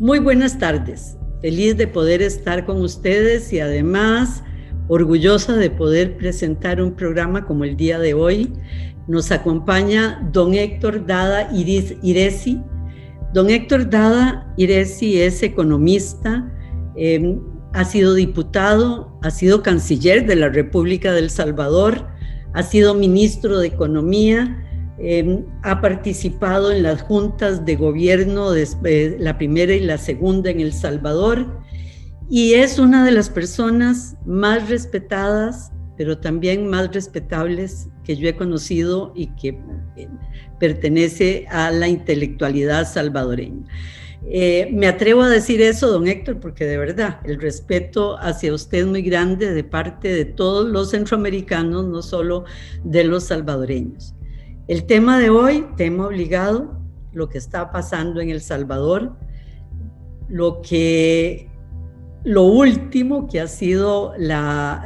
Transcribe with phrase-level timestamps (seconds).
[0.00, 1.16] Muy buenas tardes.
[1.40, 4.42] Feliz de poder estar con ustedes y además
[4.88, 8.52] orgullosa de poder presentar un programa como el día de hoy.
[9.06, 12.60] Nos acompaña don Héctor Dada Iresi.
[13.32, 16.52] Don Héctor Dada Iresi es economista,
[16.96, 17.38] em,
[17.72, 22.08] ha sido diputado, ha sido canciller de la República del Salvador,
[22.52, 24.63] ha sido ministro de Economía,
[24.98, 30.60] Em, ha participado en las juntas de gobierno, de, la primera y la segunda en
[30.60, 31.60] El Salvador,
[32.30, 38.36] y es una de las personas más respetadas, pero también más respetables que yo he
[38.36, 39.58] conocido y que
[39.96, 40.08] eh,
[40.60, 43.64] pertenece a la intelectualidad salvadoreña.
[44.26, 48.78] Eh, me atrevo a decir eso, don Héctor, porque de verdad el respeto hacia usted
[48.78, 52.44] es muy grande de parte de todos los centroamericanos, no solo
[52.84, 54.14] de los salvadoreños.
[54.66, 56.80] El tema de hoy, tema obligado,
[57.12, 59.14] lo que está pasando en El Salvador,
[60.28, 61.50] lo que
[62.24, 64.82] lo último que ha sido la,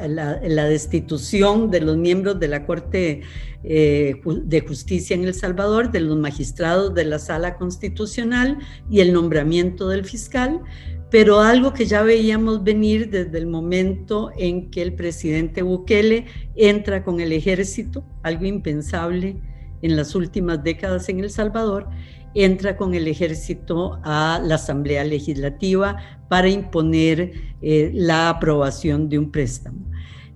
[0.69, 3.21] destitución de los miembros de la Corte
[3.63, 8.59] eh, de Justicia en El Salvador, de los magistrados de la Sala Constitucional
[8.91, 10.61] y el nombramiento del fiscal,
[11.09, 17.05] pero algo que ya veíamos venir desde el momento en que el presidente Bukele entra
[17.05, 19.41] con el ejército, algo impensable
[19.83, 21.89] en las últimas décadas en El Salvador,
[22.35, 25.97] entra con el ejército a la Asamblea Legislativa
[26.29, 29.91] para imponer eh, la aprobación de un préstamo.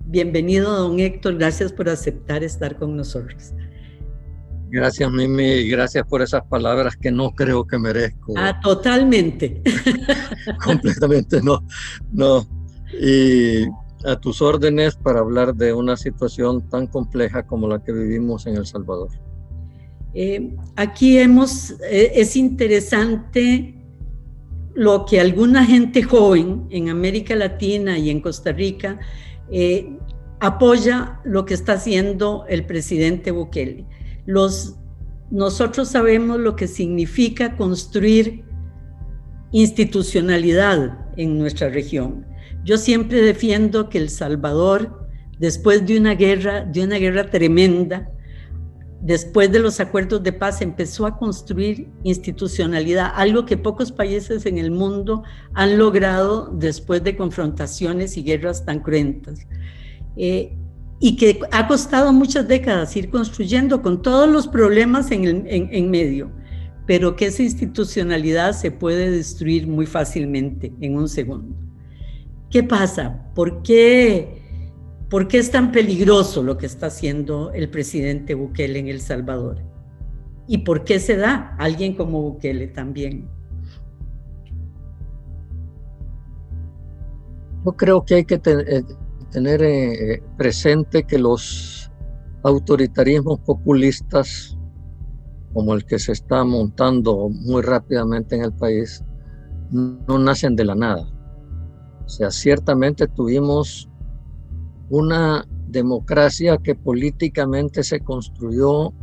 [0.05, 3.53] Bienvenido, don Héctor, gracias por aceptar estar con nosotros.
[4.69, 8.33] Gracias, Mimi, y gracias por esas palabras que no creo que merezco.
[8.35, 9.61] Ah, totalmente.
[10.65, 11.63] Completamente, no,
[12.11, 12.45] no.
[12.99, 13.65] Y
[14.05, 18.57] a tus órdenes para hablar de una situación tan compleja como la que vivimos en
[18.57, 19.09] El Salvador.
[20.13, 23.73] Eh, aquí hemos, eh, es interesante
[24.75, 28.99] lo que alguna gente joven en América Latina y en Costa Rica
[29.51, 29.97] eh,
[30.39, 33.85] apoya lo que está haciendo el presidente Bukele.
[35.31, 38.43] Nosotros sabemos lo que significa construir
[39.51, 42.25] institucionalidad en nuestra región.
[42.63, 45.07] Yo siempre defiendo que El Salvador,
[45.39, 48.09] después de una guerra, de una guerra tremenda,
[49.03, 54.57] después de los acuerdos de paz, empezó a construir institucionalidad, algo que pocos países en
[54.57, 59.45] el mundo han logrado después de confrontaciones y guerras tan cruentas.
[60.15, 60.57] Eh,
[61.01, 66.31] y que ha costado muchas décadas ir construyendo con todos los problemas en, en medio,
[66.87, 71.53] pero que esa institucionalidad se puede destruir muy fácilmente en un segundo.
[72.49, 73.25] ¿Qué pasa?
[73.35, 74.42] ¿Por qué?
[75.13, 79.59] ¿Por qué es tan peligroso lo que está haciendo el presidente Bukele en El Salvador?
[80.47, 83.29] ¿Y por qué se da alguien como Bukele también?
[87.63, 88.83] Yo creo que hay que eh,
[89.29, 91.91] tener eh, presente que los
[92.41, 94.57] autoritarismos populistas,
[95.53, 99.03] como el que se está montando muy rápidamente en el país,
[99.69, 101.07] no nacen de la nada.
[102.03, 103.91] O sea, ciertamente tuvimos
[104.89, 108.93] una democracia que políticamente se construyó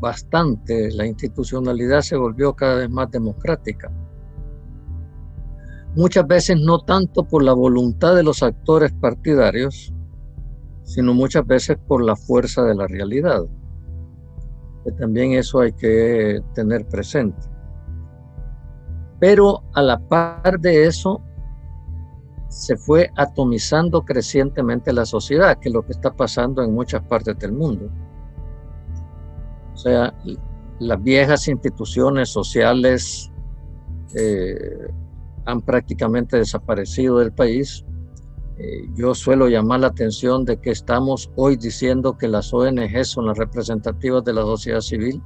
[0.00, 3.90] bastante, la institucionalidad se volvió cada vez más democrática.
[5.94, 9.92] Muchas veces no tanto por la voluntad de los actores partidarios,
[10.84, 13.42] sino muchas veces por la fuerza de la realidad.
[14.84, 17.48] Que también eso hay que tener presente.
[19.18, 21.20] Pero a la par de eso,
[22.50, 27.38] se fue atomizando crecientemente la sociedad, que es lo que está pasando en muchas partes
[27.38, 27.88] del mundo.
[29.72, 30.12] O sea,
[30.80, 33.30] las viejas instituciones sociales
[34.14, 34.88] eh,
[35.46, 37.84] han prácticamente desaparecido del país.
[38.58, 43.26] Eh, yo suelo llamar la atención de que estamos hoy diciendo que las ONG son
[43.26, 45.22] las representativas de la sociedad civil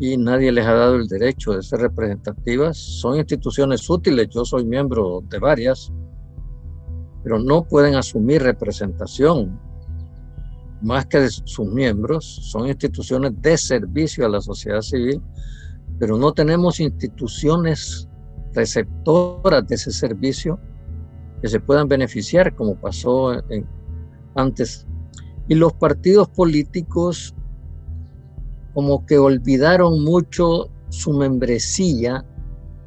[0.00, 2.76] y nadie les ha dado el derecho de ser representativas.
[2.76, 5.92] Son instituciones útiles, yo soy miembro de varias,
[7.22, 9.58] pero no pueden asumir representación
[10.82, 12.24] más que de sus miembros.
[12.24, 15.20] Son instituciones de servicio a la sociedad civil,
[15.98, 18.08] pero no tenemos instituciones
[18.54, 20.58] receptoras de ese servicio
[21.42, 23.32] que se puedan beneficiar como pasó
[24.34, 24.86] antes.
[25.48, 27.34] Y los partidos políticos
[28.74, 32.24] como que olvidaron mucho su membresía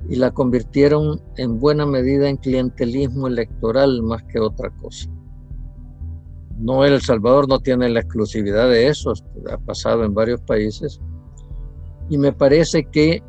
[0.09, 5.09] y la convirtieron en buena medida en clientelismo electoral más que otra cosa.
[6.59, 9.13] No, El Salvador no tiene la exclusividad de eso,
[9.51, 10.99] ha pasado en varios países.
[12.09, 13.23] Y me parece que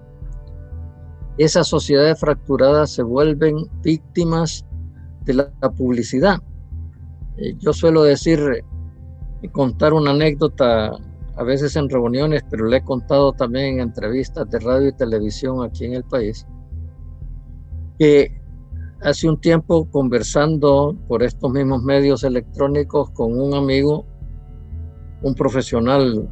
[1.38, 4.64] esas sociedades fracturadas se vuelven víctimas
[5.24, 6.38] de la, publicidad.
[7.38, 8.38] Eh, yo suelo decir,
[9.42, 10.92] eh, contar una anécdota
[11.36, 15.64] a veces en reuniones, pero le he contado también en entrevistas de radio y televisión
[15.64, 16.46] aquí en el país,
[17.98, 18.40] que
[19.02, 24.06] hace un tiempo conversando por estos mismos medios electrónicos con un amigo,
[25.22, 26.28] un profesional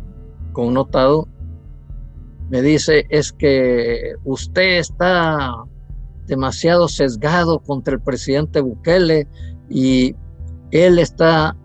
[0.52, 1.28] connotado,
[2.50, 5.54] me dice, es que usted está
[6.26, 9.26] demasiado sesgado contra el presidente Bukele
[9.68, 10.14] y
[10.70, 11.56] él está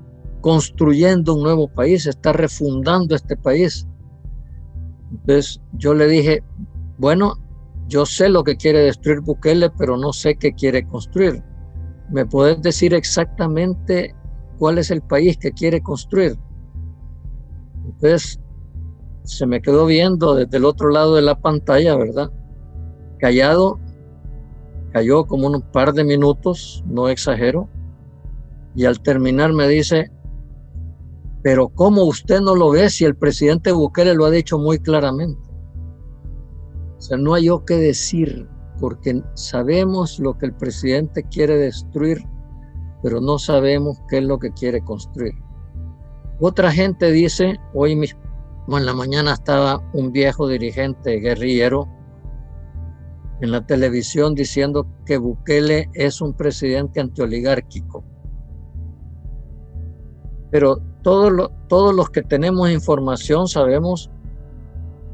[0.42, 3.88] construyendo un nuevo país, está refundando este país.
[5.12, 6.44] Entonces yo le dije,
[6.98, 7.34] bueno,
[7.88, 11.44] yo sé lo que quiere destruir Bukele, pero no sé qué quiere construir.
[12.10, 14.14] ¿Me puedes decir exactamente
[14.58, 16.38] cuál es el país que quiere construir?
[17.86, 18.40] Entonces
[19.24, 22.30] se me quedó viendo desde el otro lado de la pantalla, ¿verdad?
[23.20, 23.80] Callado,
[24.92, 27.70] cayó como un par de minutos, no exagero,
[28.76, 30.12] y al terminar me dice,
[31.42, 35.47] pero ¿cómo usted no lo ve si el presidente Bukele lo ha dicho muy claramente?
[36.98, 38.48] O sea, no hay yo que decir,
[38.80, 42.20] porque sabemos lo que el presidente quiere destruir,
[43.04, 45.34] pero no sabemos qué es lo que quiere construir.
[46.40, 48.20] Otra gente dice, hoy mismo
[48.70, 51.88] en la mañana estaba un viejo dirigente guerrillero
[53.42, 58.04] en la televisión diciendo que Bukele es un presidente antioligárquico.
[60.52, 64.10] Pero todos, todos los que tenemos información sabemos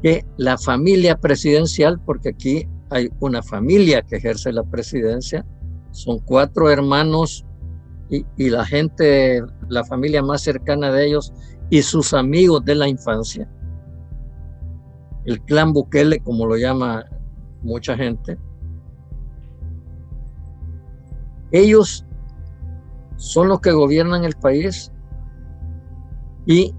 [0.04, 5.46] que la familia presidencial, porque aquí hay una familia que ejerce la presidencia,
[5.92, 7.46] son cuatro hermanos
[8.10, 11.32] y, y la gente, la familia más cercana de ellos
[11.70, 13.50] y sus amigos de la infancia.
[15.24, 17.06] El clan Bukele, como lo llama
[17.62, 18.36] mucha gente.
[21.50, 22.04] Ellos
[23.16, 24.92] son los que gobiernan el país
[26.44, 26.74] y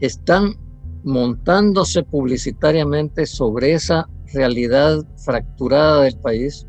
[0.00, 0.65] están
[1.06, 6.66] montándose publicitariamente sobre esa realidad fracturada del país,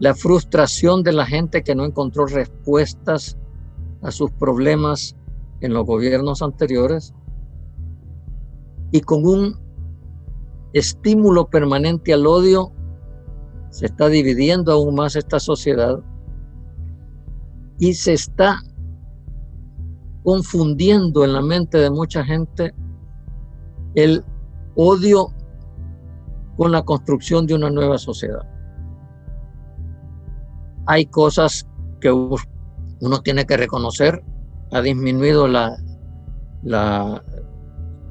[0.00, 3.38] la frustración de la gente que no encontró respuestas
[4.02, 5.16] a sus problemas
[5.62, 7.14] en los gobiernos anteriores
[8.92, 9.58] y con un
[10.74, 12.70] estímulo permanente al odio
[13.70, 16.00] se está dividiendo aún más esta sociedad
[17.78, 18.60] y se está
[20.22, 22.74] confundiendo en la mente de mucha gente
[23.94, 24.24] el
[24.76, 25.28] odio
[26.56, 28.42] con la construcción de una nueva sociedad.
[30.86, 31.66] Hay cosas
[32.00, 34.22] que uno tiene que reconocer,
[34.72, 35.76] ha disminuido la,
[36.62, 37.22] la,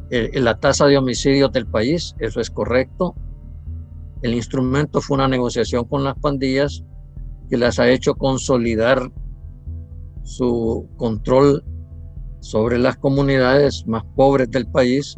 [0.09, 3.15] la tasa de homicidios del país, eso es correcto.
[4.21, 6.83] El instrumento fue una negociación con las pandillas
[7.49, 9.11] que las ha hecho consolidar
[10.23, 11.63] su control
[12.41, 15.17] sobre las comunidades más pobres del país,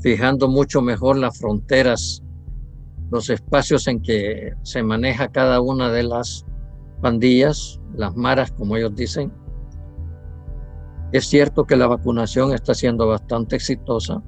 [0.00, 2.22] fijando mucho mejor las fronteras,
[3.10, 6.46] los espacios en que se maneja cada una de las
[7.00, 9.32] pandillas, las maras, como ellos dicen.
[11.12, 14.22] Es cierto que la vacunación está siendo bastante exitosa.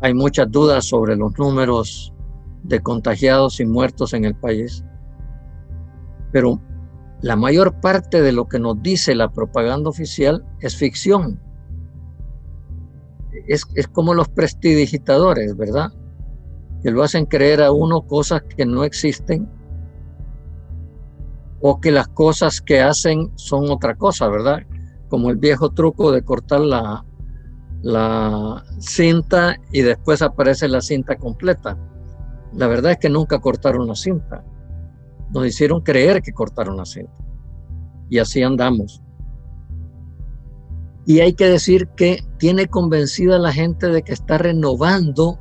[0.00, 2.12] Hay muchas dudas sobre los números
[2.64, 4.84] de contagiados y muertos en el país,
[6.32, 6.60] pero
[7.20, 11.40] la mayor parte de lo que nos dice la propaganda oficial es ficción.
[13.46, 15.92] Es, como los prestidigitadores, ¿verdad?
[16.82, 19.48] Que lo hacen creer a uno cosas que no existen
[21.60, 24.62] o que las cosas que hacen son otra cosa, ¿verdad?
[25.08, 27.04] Como el viejo truco de cortar la,
[27.82, 31.78] la cinta y después aparece la cinta completa.
[32.54, 34.44] La verdad es que nunca cortaron la cinta
[35.32, 37.12] nos hicieron creer que cortaron la cinta.
[38.08, 39.02] Y así andamos.
[41.04, 45.38] Y hay que decir que tiene convencida a la gente de que está renovando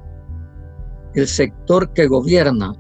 [1.13, 2.73] el sector que gobierna,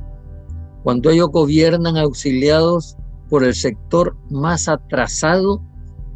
[0.83, 2.97] cuando ellos gobiernan auxiliados
[3.29, 5.63] por el sector más atrasado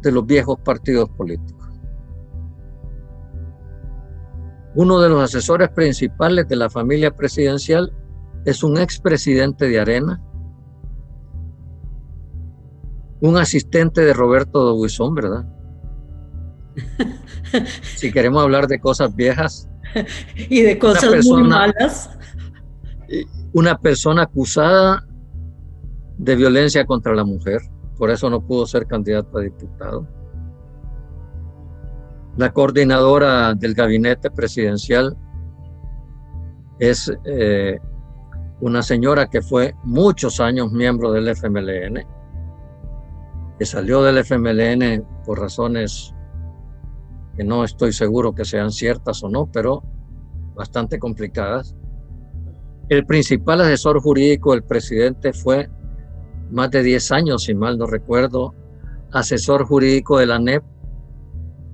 [0.02, 1.56] de los viejos partidos políticos.
[4.74, 7.92] Uno de los asesores principales de la familia presidencial
[8.44, 10.22] es un expresidente de Arena,
[13.20, 15.55] un asistente de Roberto Dobuizón, ¿verdad?
[17.96, 19.68] si queremos hablar de cosas viejas.
[20.36, 22.10] y de cosas muy malas.
[23.52, 25.06] Una persona acusada
[26.18, 27.60] de violencia contra la mujer,
[27.96, 30.06] por eso no pudo ser candidato a diputado.
[32.36, 35.16] La coordinadora del gabinete presidencial
[36.78, 37.78] es eh,
[38.60, 42.04] una señora que fue muchos años miembro del FMLN,
[43.58, 46.14] que salió del FMLN por razones
[47.36, 49.82] que no estoy seguro que sean ciertas o no, pero
[50.54, 51.74] bastante complicadas.
[52.88, 55.68] El principal asesor jurídico del presidente fue
[56.50, 58.54] más de 10 años, si mal no recuerdo,
[59.12, 60.62] asesor jurídico de la NEP.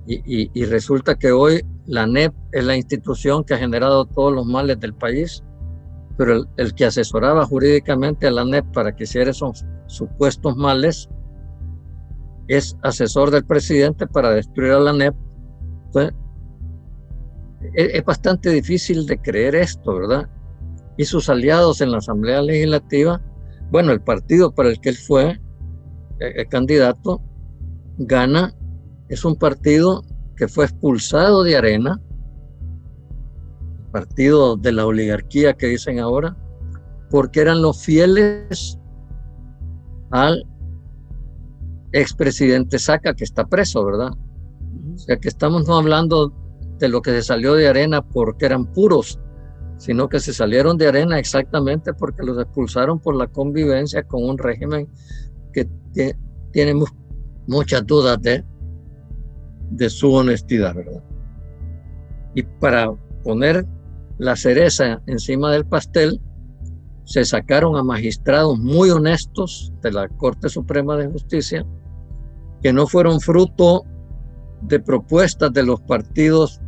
[0.05, 4.77] Y, resulta que hoy la NEP es la institución que ha generado todos los males
[4.81, 5.43] del país,
[6.17, 11.09] pero el, el que asesoraba jurídicamente a la NEP para que hiciera esos supuestos males
[12.47, 15.15] es asesor del presidente para destruir a la NEP.
[17.73, 20.29] Es, bastante difícil de creer esto, ¿verdad?
[20.97, 23.21] Y sus aliados en la Asamblea Legislativa,
[23.71, 25.39] bueno, el partido para el que él fue
[26.19, 27.21] el eh, candidato,
[27.97, 28.53] gana,
[29.09, 30.03] es un partido
[30.35, 32.01] que fue expulsado de Arena,
[33.91, 36.35] partido de la oligarquía que dicen ahora,
[37.09, 38.79] porque eran los fieles
[40.09, 40.43] al
[41.91, 44.09] expresidente Saca, que está preso, ¿verdad?
[44.93, 46.31] O que estamos no hablando
[46.79, 49.19] de lo que se salió de arena porque eran puros,
[49.77, 54.37] sino que se salieron de arena exactamente porque los expulsaron por la convivencia con un
[54.37, 54.87] régimen
[55.51, 55.67] que,
[56.51, 56.75] tiene
[57.47, 58.43] muchas dudas de,
[59.71, 61.03] de su honestidad, ¿verdad?
[62.35, 62.91] Y para
[63.23, 63.65] poner
[64.19, 66.21] la cereza encima del pastel,
[67.05, 71.65] se sacaron a magistrados muy honestos de la Corte Suprema de Justicia,
[72.61, 73.83] que no fueron fruto
[74.67, 76.61] de propuestas de los partidos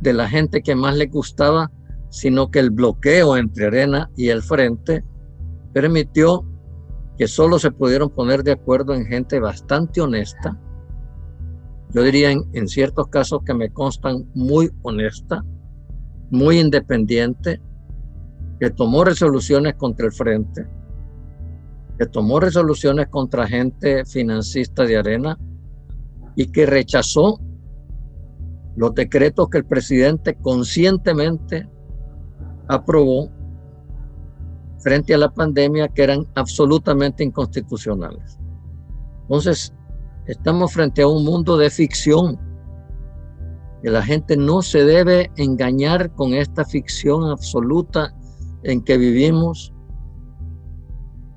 [0.00, 1.70] de la gente que más le gustaba,
[2.10, 5.04] sino que el bloqueo entre Arena y el Frente
[5.72, 6.44] permitió
[7.18, 10.58] que solo se pudieron poner de acuerdo en gente bastante honesta,
[11.94, 15.44] yo diría en, ciertos casos que me constan muy honesta,
[16.30, 17.60] muy independiente,
[18.58, 20.66] que tomó resoluciones contra el Frente,
[21.98, 25.38] que tomó resoluciones contra gente financista de arena
[26.36, 27.40] y que rechazó
[28.76, 31.68] los decretos que el presidente conscientemente
[32.68, 33.30] aprobó
[34.78, 38.38] frente a la pandemia que eran absolutamente inconstitucionales.
[39.22, 39.72] Entonces,
[40.26, 42.38] estamos frente a un mundo de ficción,
[43.82, 48.14] que la gente no se debe engañar con esta ficción absoluta
[48.62, 49.72] en que vivimos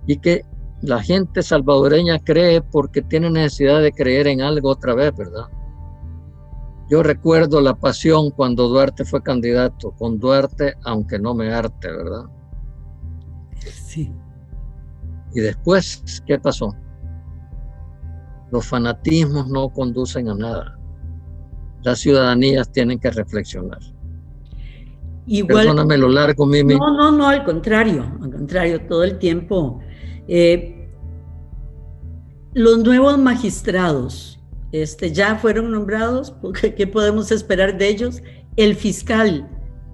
[0.07, 0.43] y que
[0.85, 5.47] la gente salvadoreña cree porque tiene necesidad de creer en algo otra vez, ¿verdad?
[6.89, 12.25] Yo recuerdo la pasión cuando Duarte fue candidato, con Duarte, aunque no me arte, ¿verdad?
[13.57, 14.13] Sí.
[15.33, 16.75] Y después, ¿qué pasó?
[18.51, 20.77] Los fanatismos no conducen a nada.
[21.81, 23.79] Las ciudadanías tienen que reflexionar.
[25.27, 26.75] Igual, Perdóname lo largo, Mimi.
[26.75, 29.79] No, no, no, al contrario, al contrario, todo el tiempo.
[30.27, 30.74] Eh,
[32.55, 34.39] los nuevos magistrados
[34.71, 36.33] este, ya fueron nombrados,
[36.75, 38.23] ¿qué podemos esperar de ellos?
[38.55, 39.47] El fiscal,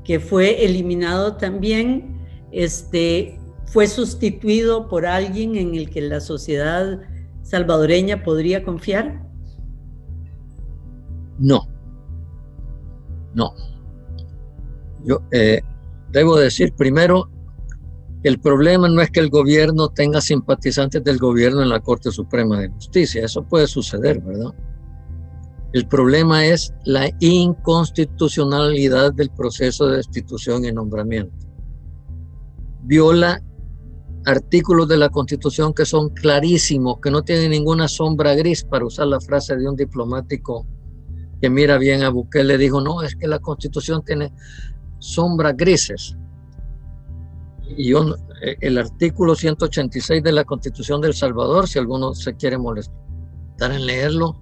[0.04, 2.20] que fue eliminado también,
[2.52, 7.00] este, fue sustituido por alguien en el que la sociedad
[7.42, 9.28] salvadoreña podría confiar?
[11.40, 11.68] No,
[13.34, 13.56] no.
[15.04, 15.64] Yo eh,
[16.12, 17.28] debo decir primero,
[18.24, 22.60] el problema no es que el gobierno tenga simpatizantes del gobierno en la Corte Suprema
[22.60, 24.54] de Justicia, eso puede suceder, ¿verdad?
[25.74, 31.34] El problema es la inconstitucionalidad del proceso de destitución y nombramiento.
[32.84, 33.42] Viola
[34.26, 39.08] artículos de la Constitución que son clarísimos, que no tienen ninguna sombra gris, para usar
[39.08, 40.68] la frase de un diplomático
[41.42, 44.32] que mira bien a Bukele, dijo, no, es que la Constitución tiene
[45.00, 46.16] sombras grises.
[47.78, 53.72] Y eh, el artículo 186 de la Constitución del Salvador, si alguno se quiere molestar
[53.72, 54.42] en leerlo,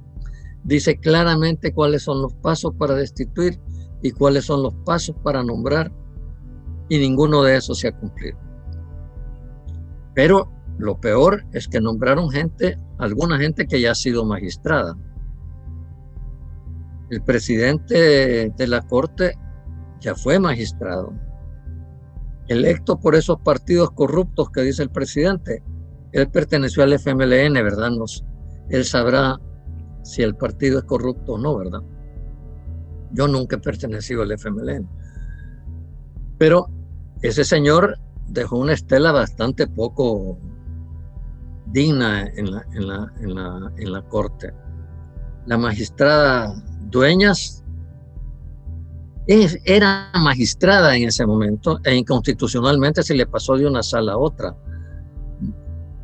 [0.64, 3.60] dice claramente cuáles son los pasos para destituir
[4.02, 5.92] y cuáles son los pasos para nombrar,
[6.88, 8.38] y ninguno de esos se ha cumplido.
[10.16, 14.98] Pero lo peor es que nombraron gente, alguna gente que ya ha sido magistrada.
[17.10, 19.38] El presidente de la Corte
[20.00, 21.14] ya fue magistrado,
[22.50, 25.64] electo por esos partidos corruptos que dice el presidente.
[26.12, 27.92] Él perteneció al FMLN, ¿verdad?
[28.70, 29.40] Él sabrá
[30.04, 31.82] si el partido es corrupto o no, ¿verdad?
[33.12, 34.90] Yo nunca he pertenecido al FMLN.
[36.38, 36.68] Pero
[37.22, 40.40] ese señor dejó una estela bastante poco
[41.68, 44.52] digna en la, en la corte.
[45.46, 46.56] La magistrada
[46.90, 47.59] Dueñas
[49.30, 54.56] era magistrada en ese momento e inconstitucionalmente se le pasó de una sala a otra.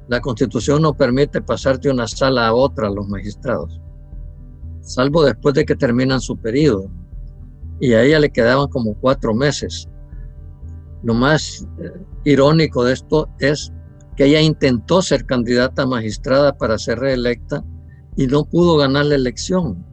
[0.07, 3.81] La constitución no permite pasar de una sala a otra a los magistrados,
[4.81, 6.91] salvo después de que terminan su periodo.
[7.79, 9.89] Y a ella le quedaban como cuatro meses.
[11.01, 11.91] Lo más eh,
[12.25, 13.73] irónico de esto es
[14.15, 17.65] que ella intentó ser candidata a magistrada para ser reelecta
[18.15, 19.83] y no pudo ganar la elección.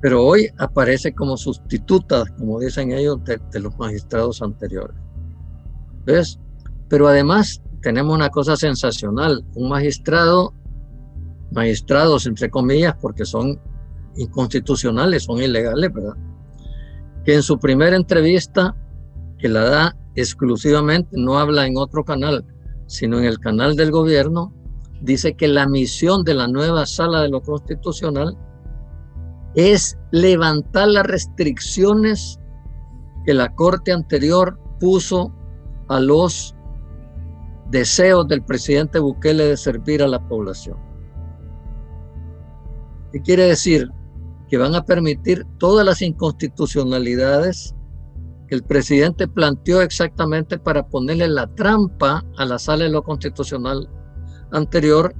[0.00, 4.96] Pero hoy aparece como sustituta, como dicen ellos, de, los magistrados anteriores.
[6.04, 6.38] ¿Ves?
[6.88, 9.44] Pero además tenemos una cosa sensacional.
[9.54, 10.54] Un magistrado,
[11.50, 13.60] magistrados entre comillas, porque son
[14.16, 16.16] inconstitucionales, son ilegales, ¿verdad?
[17.24, 18.76] Que en su primera entrevista,
[19.38, 22.44] que la da exclusivamente, no habla en otro canal,
[22.86, 24.54] sino en el canal del gobierno,
[25.00, 28.36] dice que la misión de la nueva sala de lo constitucional
[29.54, 32.38] es levantar las restricciones
[33.24, 35.32] que la corte anterior puso
[35.88, 36.54] a los
[37.70, 40.78] deseos del presidente Bukele de servir a la población.
[43.12, 43.90] ¿Qué quiere decir?
[44.48, 47.74] Que van a permitir todas las inconstitucionalidades
[48.48, 53.88] que el presidente planteó exactamente para ponerle la trampa a la sala de lo constitucional
[54.52, 55.14] anterior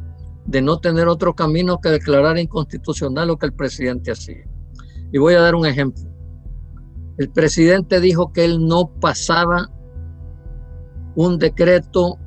[0.49, 4.49] de no tener otro camino que declarar inconstitucional lo que el presidente hacía.
[5.13, 6.05] Y voy a dar un ejemplo.
[7.19, 9.69] El presidente dijo que él no pasaba
[11.17, 12.19] un decreto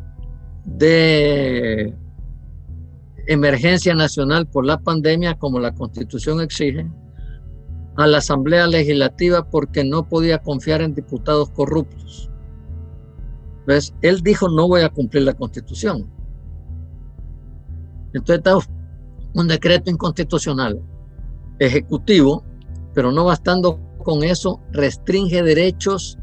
[0.66, 1.98] de
[3.26, 6.88] emergencia nacional por la pandemia, como la constitución exige,
[7.96, 12.30] a la Asamblea Legislativa porque no podía confiar en diputados corruptos.
[13.62, 16.21] Entonces, él dijo, no voy a cumplir la constitución.
[18.14, 18.58] Entonces está
[19.34, 20.82] un decreto inconstitucional
[21.60, 22.44] ejecutivo,
[22.94, 26.18] pero no bastando con eso, restringe derechos,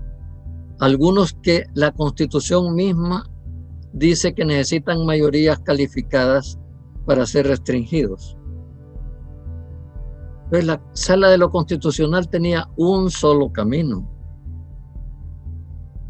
[0.80, 3.28] algunos que la constitución misma
[3.92, 6.58] dice que necesitan mayorías calificadas
[7.06, 8.36] para ser restringidos.
[10.44, 14.08] Entonces la sala de lo constitucional tenía un solo camino.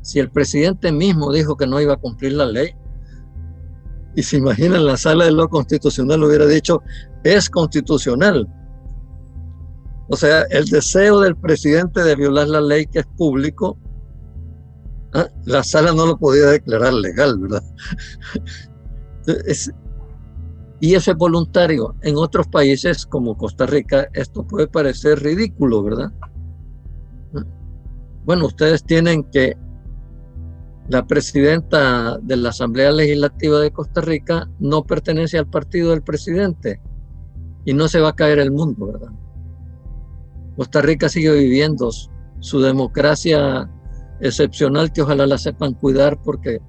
[0.01, 2.75] Si el presidente mismo dijo que no iba a cumplir la ley,
[4.19, 6.83] y se imaginan la sala de lo constitucional hubiera dicho,
[7.25, 8.49] es constitucional.
[10.09, 13.79] O sea, el deseo del presidente de violar la ley que es público
[15.15, 17.63] Ah, la sala no lo podía declarar legal, ¿verdad?
[20.81, 21.95] y eso es voluntario.
[22.03, 26.13] En otros países como Costa Rica esto puede parecer ridículo, ¿verdad?
[28.25, 29.57] Bueno, ustedes tienen que
[30.89, 36.81] la presidenta de la Asamblea Legislativa de Costa Rica no pertenece al partido del presidente
[37.65, 39.13] y no se va a caer el mundo, ¿verdad?
[40.57, 41.91] Costa Rica sigue viviendo
[42.41, 43.71] su democracia
[44.21, 46.61] excepcional que ojalá la sepan cuidar porque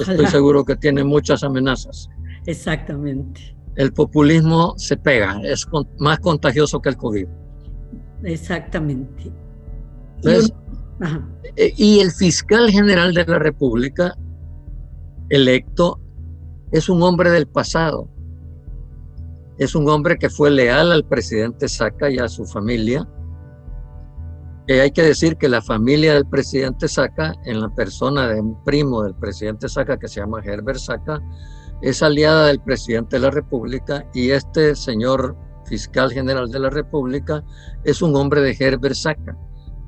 [0.00, 2.08] estoy seguro que tiene muchas amenazas.
[2.46, 3.56] Exactamente.
[3.76, 5.66] El populismo se pega, es
[5.98, 7.26] más contagioso que el COVID.
[8.24, 9.32] Exactamente.
[11.56, 14.14] Eh, y el fiscal general de la República
[15.30, 15.98] electo
[16.72, 18.08] es un hombre del pasado.
[19.58, 23.08] Es un hombre que fue leal al presidente Saca y a su familia.
[24.68, 29.02] Hay que decir que la familia del presidente Saca, en la persona de un primo
[29.02, 31.20] del presidente Saca que se llama Herbert Saca,
[31.82, 37.42] es aliada del presidente de la República y este señor fiscal general de la República
[37.84, 39.36] es un hombre de Herbert Saca,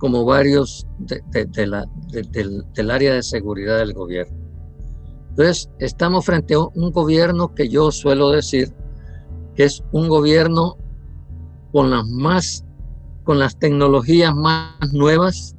[0.03, 4.37] como varios de, la, del, del área de seguridad del gobierno.
[5.31, 8.75] Entonces, estamos frente a un gobierno que yo suelo decir
[9.55, 10.77] que es un gobierno
[11.71, 12.65] con las más
[13.23, 15.55] con las tecnologías más nuevas,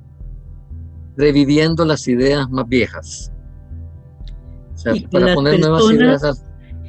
[1.16, 3.32] reviviendo las ideas más viejas.
[4.76, 6.44] O sea, para poner nuevas ideas.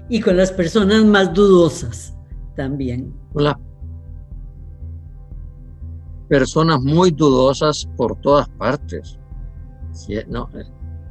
[0.08, 2.16] Y con las personas más dudosas
[2.56, 3.14] también.
[3.32, 3.54] Con las
[6.28, 9.18] personas muy dudosas por todas partes.
[10.28, 10.64] no, eh,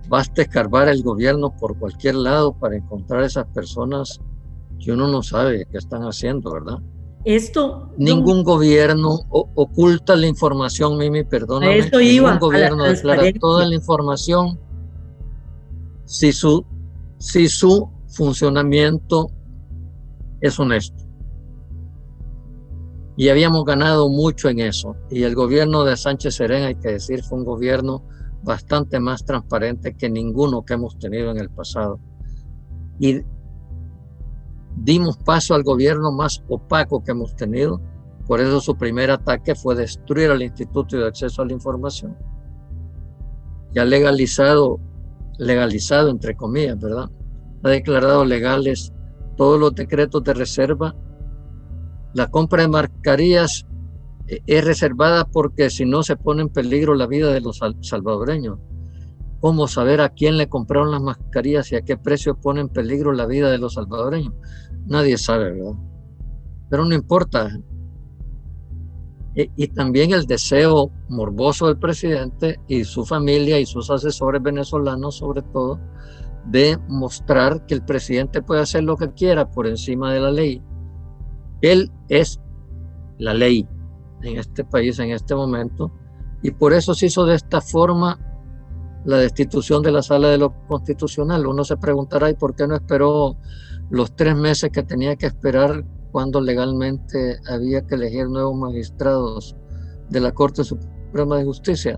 [0.08, 4.19] basta escarbar el gobierno por cualquier lado para encontrar esas personas
[4.80, 6.80] que uno no sabe qué están haciendo, ¿verdad?
[7.26, 11.78] Esto ningún gobierno oculta la información, Mimi, perdóname.
[11.78, 14.60] Esto ningún gobierno declara toda la información
[16.06, 16.65] si su,
[17.17, 19.28] si su funcionamiento
[20.41, 21.02] es honesto.
[23.15, 24.95] Y habíamos ganado mucho en eso.
[25.10, 28.04] Y el gobierno de Sánchez Serén, hay que decir, fue un gobierno
[28.43, 31.99] bastante más transparente que ninguno que hemos tenido en el pasado.
[32.99, 33.21] Y
[34.76, 37.82] dimos paso al gobierno más opaco que hemos tenido,
[38.28, 42.15] Por eso su primer ataque fue destruir al Instituto de Acceso a la Información.
[43.73, 44.80] Ya legalizado,
[45.38, 47.10] legalizado entre comillas, ¿verdad?
[47.63, 48.93] Ha declarado legales
[49.36, 50.95] todos los decretos de reserva.
[52.13, 53.65] La compra de mascarillas
[54.28, 58.60] eh, es reservada porque si no se pone en peligro la vida de los salvadoreños.
[59.39, 63.12] ¿Cómo saber a quién le compraron las mascarillas y a qué precio pone en peligro
[63.12, 64.34] la vida de los salvadoreños?
[64.86, 65.73] Nadie sabe, ¿verdad?
[66.69, 67.60] Pero no importa.
[69.36, 75.41] Y, también el deseo morboso del presidente y su familia y sus asesores venezolanos, sobre
[75.41, 75.80] todo,
[76.45, 80.62] de mostrar que el presidente puede hacer lo que quiera por encima de la ley.
[81.63, 82.41] Él es
[83.19, 83.65] la ley
[84.21, 85.91] en este país en este momento
[86.41, 88.19] y por eso se hizo de esta forma
[89.06, 91.47] la destitución de la sala de lo constitucional.
[91.47, 93.38] Uno se preguntará, ¿y por qué no esperó
[93.89, 99.56] los tres meses que tenía que esperar cuando legalmente había que elegir nuevos magistrados
[100.10, 101.97] de la Corte Suprema de Justicia?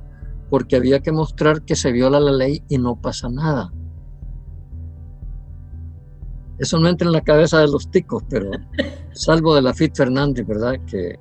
[0.52, 3.74] Porque había que mostrar que se viola la ley y no pasa nada.
[6.60, 8.50] Eso no entra en la cabeza de los ticos, pero
[9.12, 10.76] salvo de la FIT Fernández, ¿verdad?
[10.86, 11.20] Que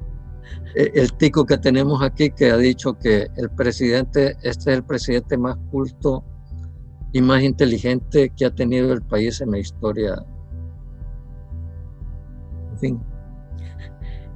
[0.76, 4.84] eh, el tico que tenemos aquí que ha dicho que el presidente, este es el
[4.84, 6.24] presidente más culto
[7.12, 10.24] y más inteligente que ha tenido el país en la historia.
[12.72, 13.00] En fin.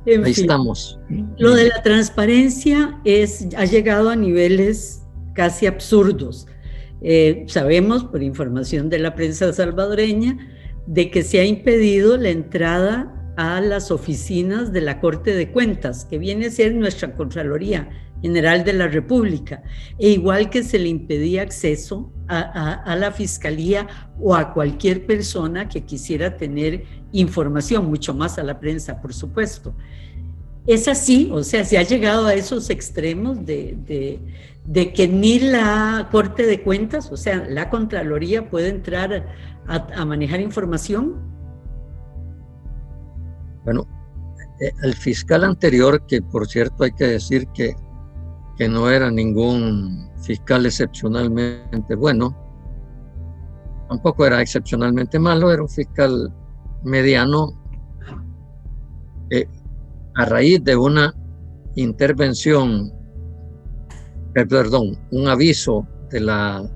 [0.07, 0.99] Ahí estamos.
[1.39, 5.03] Lo de la transparencia es, ha llegado a niveles
[5.35, 6.47] casi absurdos.
[7.01, 10.37] Eh, sabemos por información de la prensa salvadoreña
[10.89, 16.07] de que se ha impedido la entrada a las oficinas de la Corte de Cuentas,
[16.07, 17.91] que viene a ser nuestra Contraloría
[18.23, 19.63] General de la República,
[19.99, 23.87] e igual que se le impedía acceso a, la Fiscalía
[24.19, 29.75] o a cualquier persona que quisiera tener información, mucho más a la prensa, por supuesto.
[30.67, 34.21] Es así, o sea, se ha llegado a esos extremos de,
[34.95, 39.27] que ni la Corte de Cuentas, o sea, la Contraloría puede entrar
[39.69, 41.29] a manejar información
[43.69, 43.87] bueno,
[44.61, 47.77] eh, el fiscal anterior, que por cierto hay que decir que,
[48.57, 52.35] que no era ningún fiscal excepcionalmente bueno,
[53.91, 56.33] tampoco era excepcionalmente malo, era un fiscal
[56.83, 57.53] mediano,
[59.29, 59.47] eh,
[60.15, 61.15] a raíz de una
[61.75, 62.91] intervención,
[64.33, 66.71] perdón, un aviso de la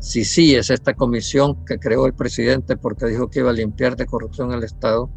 [0.00, 4.06] CICI, es esta comisión que creó el presidente porque dijo que iba a limpiar de
[4.06, 5.10] corrupción al Estado,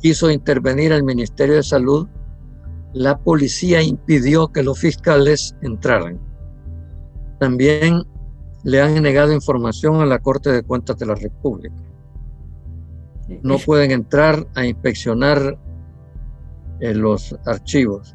[0.00, 2.06] quiso intervenir el Ministerio de Salud,
[2.92, 6.20] la policía impidió que los fiscales entraran.
[7.40, 8.04] También
[8.64, 11.74] le han negado información a la Corte de Cuentas de la República.
[13.42, 15.58] No pueden entrar a inspeccionar
[16.80, 18.14] eh, los archivos,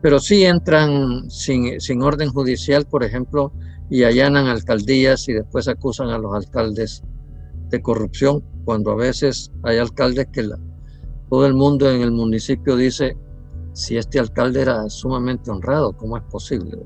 [0.00, 3.52] pero sí entran sin, sin orden judicial, por ejemplo,
[3.90, 7.02] y allanan alcaldías y después acusan a los alcaldes
[7.70, 10.58] de corrupción, cuando a veces hay alcaldes que la,
[11.28, 13.16] todo el mundo en el municipio dice,
[13.72, 16.78] si este alcalde era sumamente honrado, ¿cómo es posible?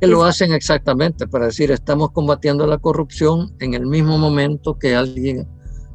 [0.00, 4.94] Que lo hacen exactamente para decir, estamos combatiendo la corrupción en el mismo momento que
[4.94, 5.46] alguien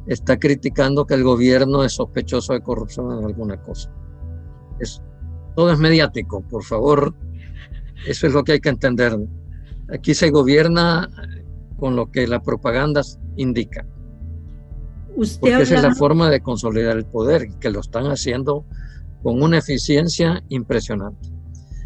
[0.06, 3.90] está criticando que el gobierno es sospechoso de corrupción en alguna cosa.
[4.78, 5.02] Es,
[5.56, 7.14] todo es mediático, por favor.
[8.06, 9.18] Eso es lo que hay que entender.
[9.92, 11.10] Aquí se gobierna
[11.78, 13.02] con lo que la propaganda
[13.36, 13.86] indica.
[15.40, 18.64] Porque esa es la forma de consolidar el poder, que lo están haciendo
[19.22, 21.28] con una eficiencia impresionante.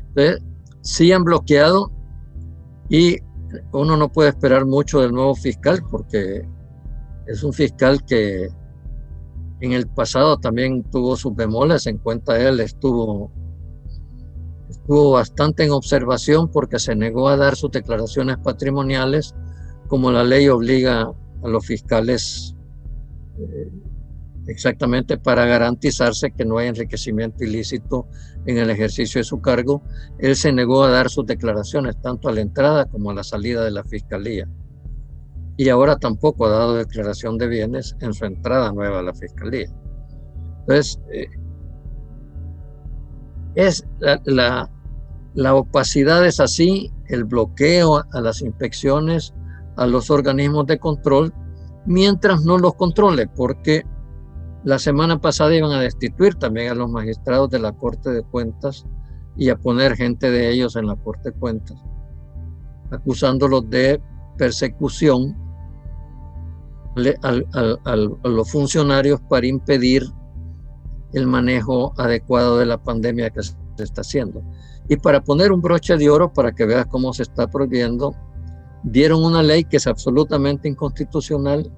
[0.08, 0.42] Entonces,
[0.80, 1.90] sí han bloqueado
[2.88, 3.18] y
[3.72, 6.46] uno no puede esperar mucho del nuevo fiscal porque
[7.26, 8.48] es un fiscal que
[9.60, 13.30] en el pasado también tuvo sus bemoles, en cuenta él estuvo,
[14.68, 19.34] estuvo bastante en observación porque se negó a dar sus declaraciones patrimoniales
[19.88, 22.54] como la ley obliga a los fiscales
[23.38, 23.70] eh,
[24.48, 28.06] exactamente para garantizarse que no hay enriquecimiento ilícito
[28.46, 29.82] en el ejercicio de su cargo,
[30.18, 33.62] él se negó a dar sus declaraciones tanto a la entrada como a la salida
[33.62, 34.48] de la fiscalía.
[35.58, 39.68] Y ahora tampoco ha dado declaración de bienes en su entrada nueva a la fiscalía.
[40.60, 41.26] Entonces, eh,
[43.54, 44.70] es la,
[45.34, 49.34] la opacidad es así, el bloqueo a las inspecciones,
[49.76, 51.32] a los organismos de control,
[51.86, 53.84] mientras no los controle, porque
[54.64, 58.84] la semana pasada iban a destituir también a los magistrados de la Corte de Cuentas
[59.36, 61.78] y a poner gente de ellos en la Corte de Cuentas,
[62.90, 64.02] acusándolos de
[64.36, 65.36] persecución
[67.22, 70.02] a los funcionarios para impedir
[71.12, 74.42] el manejo adecuado de la pandemia que se está haciendo.
[74.88, 78.14] Y para poner un broche de oro para que veas cómo se está prohibiendo,
[78.82, 81.70] dieron una ley que es absolutamente inconstitucional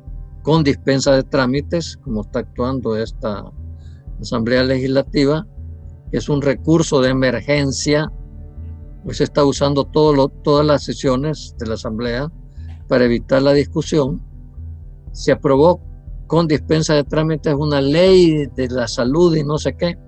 [0.43, 3.45] con dispensa de trámites, como está actuando esta
[4.21, 5.47] Asamblea Legislativa,
[6.11, 8.11] que es un recurso de emergencia,
[9.05, 12.31] pues se está usando todas las sesiones de la Asamblea
[12.89, 14.23] para evitar la discusión.
[15.13, 15.81] Se aprobó
[16.31, 19.99] con dispensa de trámites una ley de la salud y no sé qué,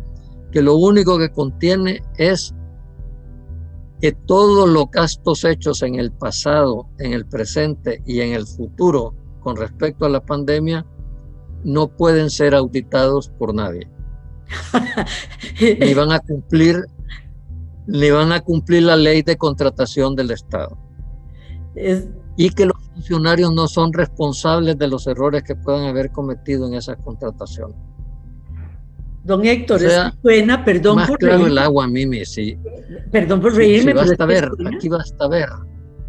[0.52, 2.54] que lo único que contiene es
[4.00, 9.16] que todos los gastos hechos en el pasado, en el presente y en el futuro
[9.40, 10.86] con respecto a la pandemia
[11.64, 13.90] no pueden ser auditados por nadie.
[15.80, 16.84] ni van a cumplir
[17.88, 20.78] ni van a cumplir la ley de contratación del Estado.
[22.36, 26.74] Y que los funcionarios no son responsables de los errores que puedan haber cometido en
[26.74, 27.76] esas contrataciones.
[29.24, 29.80] Don Héctor,
[30.20, 32.58] suena, perdón más claro el agua, Mimi, sí.
[33.12, 33.92] Perdón por reírme.
[33.92, 35.48] Sí, basta ver, aquí basta ver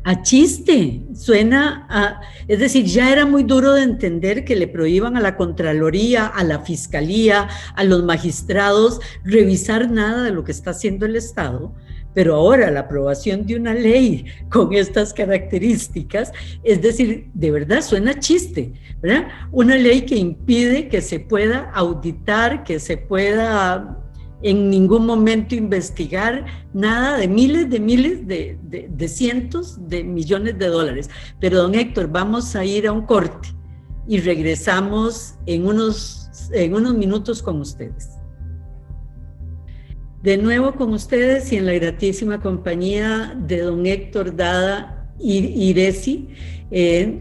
[0.05, 5.15] a chiste, suena a, es decir, ya era muy duro de entender que le prohíban
[5.15, 10.71] a la Contraloría, a la Fiscalía, a los magistrados revisar nada de lo que está
[10.71, 11.73] haciendo el Estado,
[12.13, 16.31] pero ahora la aprobación de una ley con estas características,
[16.63, 19.27] es decir, de verdad suena chiste, ¿verdad?
[19.51, 23.99] Una ley que impide que se pueda auditar, que se pueda
[24.43, 30.67] en ningún momento investigar nada de miles de miles de, de, cientos de millones de
[30.67, 31.09] dólares.
[31.39, 33.49] Pero don Héctor, vamos a ir a un corte
[34.07, 38.09] y regresamos en unos, en unos minutos con ustedes.
[40.23, 46.29] De nuevo con ustedes y en la gratísima compañía de don Héctor Dada Iresi.
[46.71, 47.19] Eh,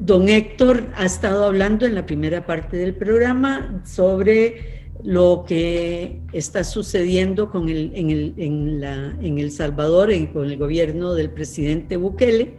[0.00, 6.64] don Héctor ha estado hablando en la primera parte del programa sobre lo que está
[6.64, 11.96] sucediendo con el, en, el, en, la, en El Salvador, con el gobierno del presidente
[11.96, 12.56] Bukele.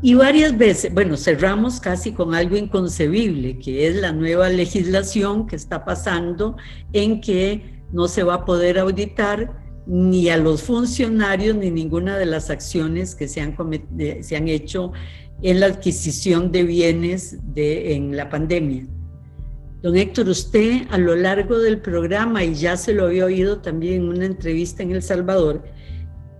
[0.00, 5.56] Y varias veces, bueno, cerramos casi con algo inconcebible, que es la nueva legislación que
[5.56, 6.56] está pasando
[6.94, 12.26] en que no se va a poder auditar ni a los funcionarios ni ninguna de
[12.26, 13.56] las acciones que se han,
[14.20, 14.92] se han hecho
[15.42, 18.86] en la adquisición de bienes en la pandemia.
[19.82, 24.02] Don Héctor, usted a lo largo del programa, y ya se lo había oído también
[24.02, 25.64] en una entrevista en El Salvador,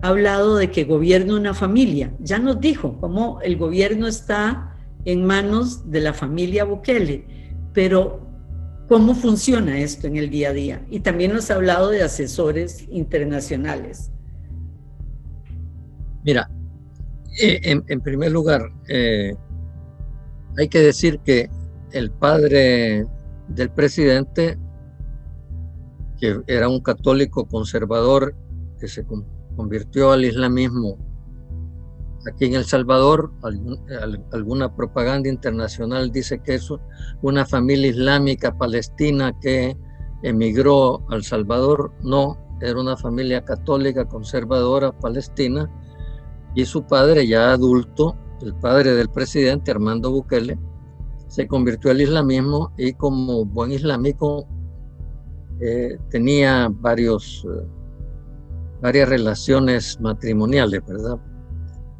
[0.01, 2.13] ha hablado de que gobierna una familia.
[2.19, 7.25] Ya nos dijo cómo el gobierno está en manos de la familia Bukele,
[7.73, 8.32] pero
[8.87, 10.85] ¿cómo funciona esto en el día a día?
[10.89, 14.11] Y también nos ha hablado de asesores internacionales.
[16.23, 16.49] Mira,
[17.41, 19.33] eh, en, primer lugar, eh,
[20.57, 21.49] hay que decir que
[21.91, 23.05] el padre
[23.49, 24.57] del presidente,
[26.19, 28.35] que era un católico conservador
[28.79, 29.05] que se
[29.55, 30.97] convirtió al islamismo
[32.27, 33.31] aquí en El Salvador,
[34.31, 36.69] alguna propaganda internacional dice que es
[37.21, 39.77] una familia islámica palestina que
[40.23, 41.91] emigró al Salvador.
[42.01, 45.69] No, era una familia católica conservadora palestina
[46.55, 50.57] y su padre ya adulto, el padre del presidente Armando Bukele,
[51.27, 54.47] se convirtió al islamismo y como buen islámico
[55.59, 57.65] eh, tenía varios, eh,
[58.81, 61.17] varias relaciones matrimoniales, ¿verdad?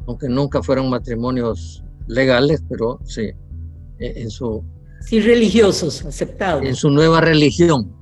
[0.06, 3.22] Aunque nunca fueron matrimonios legales, pero sí,
[3.98, 4.64] eh, en su...
[5.00, 6.64] Sí, religiosos, aceptados.
[6.64, 7.94] En su nueva religión.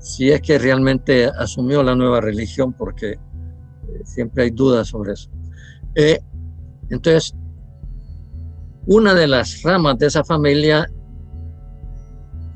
[0.00, 3.18] Si es que realmente asumió la nueva religión, porque
[4.04, 5.30] siempre hay dudas sobre eso.
[6.90, 7.34] entonces,
[8.86, 10.88] una de las ramas de esa familia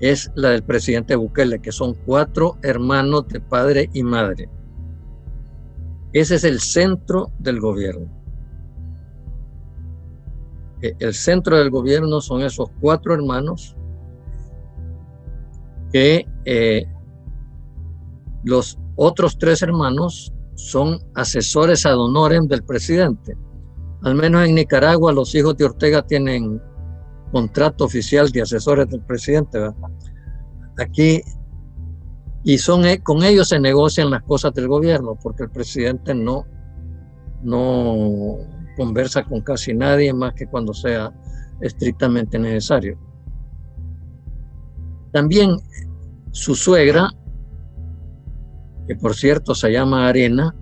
[0.01, 4.49] es la del presidente Bukele, que son cuatro hermanos de padre y madre.
[6.13, 8.20] Ese es el centro del gobierno.
[10.83, 13.77] El centro del gobierno son esos cuatro hermanos
[15.93, 16.87] que eh,
[18.45, 23.37] los otros tres hermanos son asesores ad honorem del presidente.
[24.03, 26.61] Al menos en Nicaragua los hijos de Ortega tienen
[27.33, 29.59] contrato oficial de asesores del presidente.
[30.79, 31.21] Aquí,
[32.45, 36.47] y son, e, con ellos se negocian las cosas del gobierno, porque el presidente no,
[37.43, 38.39] no
[38.77, 41.13] conversa con casi nadie más que cuando sea
[41.61, 42.99] estrictamente necesario.
[45.13, 45.57] También
[46.31, 47.11] su suegra,
[48.87, 50.55] que por cierto se llama Arena,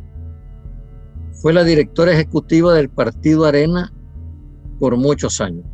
[1.40, 3.92] fue la directora ejecutiva del Partido Arena
[4.78, 5.64] por muchos años.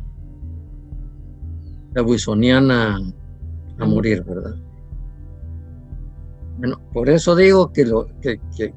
[1.93, 2.99] La buisoniana
[3.79, 4.55] a morir, ¿verdad?
[6.57, 8.73] Bueno, por eso digo que, lo, que, que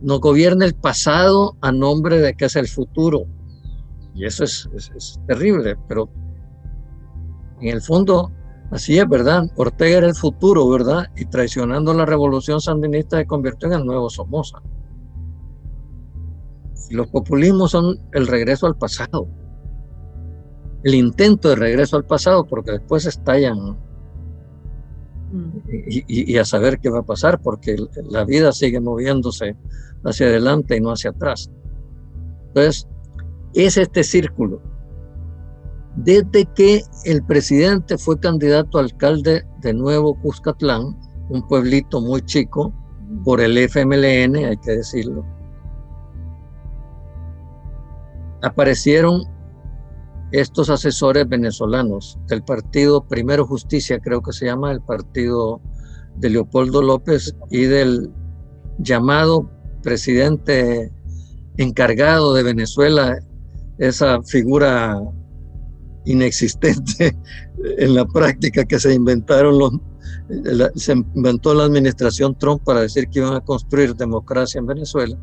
[0.00, 3.26] no gobierna el pasado a nombre de que es el futuro.
[4.14, 6.10] Y eso es, es, terrible, pero
[7.60, 8.32] en el fondo
[8.70, 9.50] así es, ¿verdad?
[9.56, 11.08] Ortega era el futuro, ¿verdad?
[11.16, 14.60] Y traicionando la revolución sandinista se convirtió en el nuevo Somoza.
[16.90, 19.28] Y los populismos son el regreso al pasado,
[20.84, 23.76] el intento de regreso al pasado, porque después estallan
[25.32, 25.58] mm.
[25.68, 27.76] y, y, a saber qué va a pasar, porque
[28.08, 29.56] la vida sigue moviéndose
[30.04, 31.50] hacia adelante y no hacia atrás.
[32.48, 32.86] Entonces,
[33.54, 34.60] es este círculo.
[35.96, 40.96] Desde que el presidente fue candidato a alcalde de Nuevo Cuscatlán,
[41.30, 42.72] un pueblito muy chico,
[43.24, 45.24] por el FMLN, hay que decirlo,
[48.42, 49.22] aparecieron
[50.30, 55.60] estos asesores venezolanos del partido Primero Justicia, creo que se llama, el partido
[56.16, 58.12] de Leopoldo López y del
[58.78, 59.50] llamado
[59.88, 60.92] presidente
[61.56, 63.18] encargado de Venezuela,
[63.78, 65.00] esa figura
[66.04, 67.16] inexistente
[67.78, 69.80] en la práctica que se inventaron
[70.74, 75.16] se inventó la administración Trump para decir que iban a construir democracia en Venezuela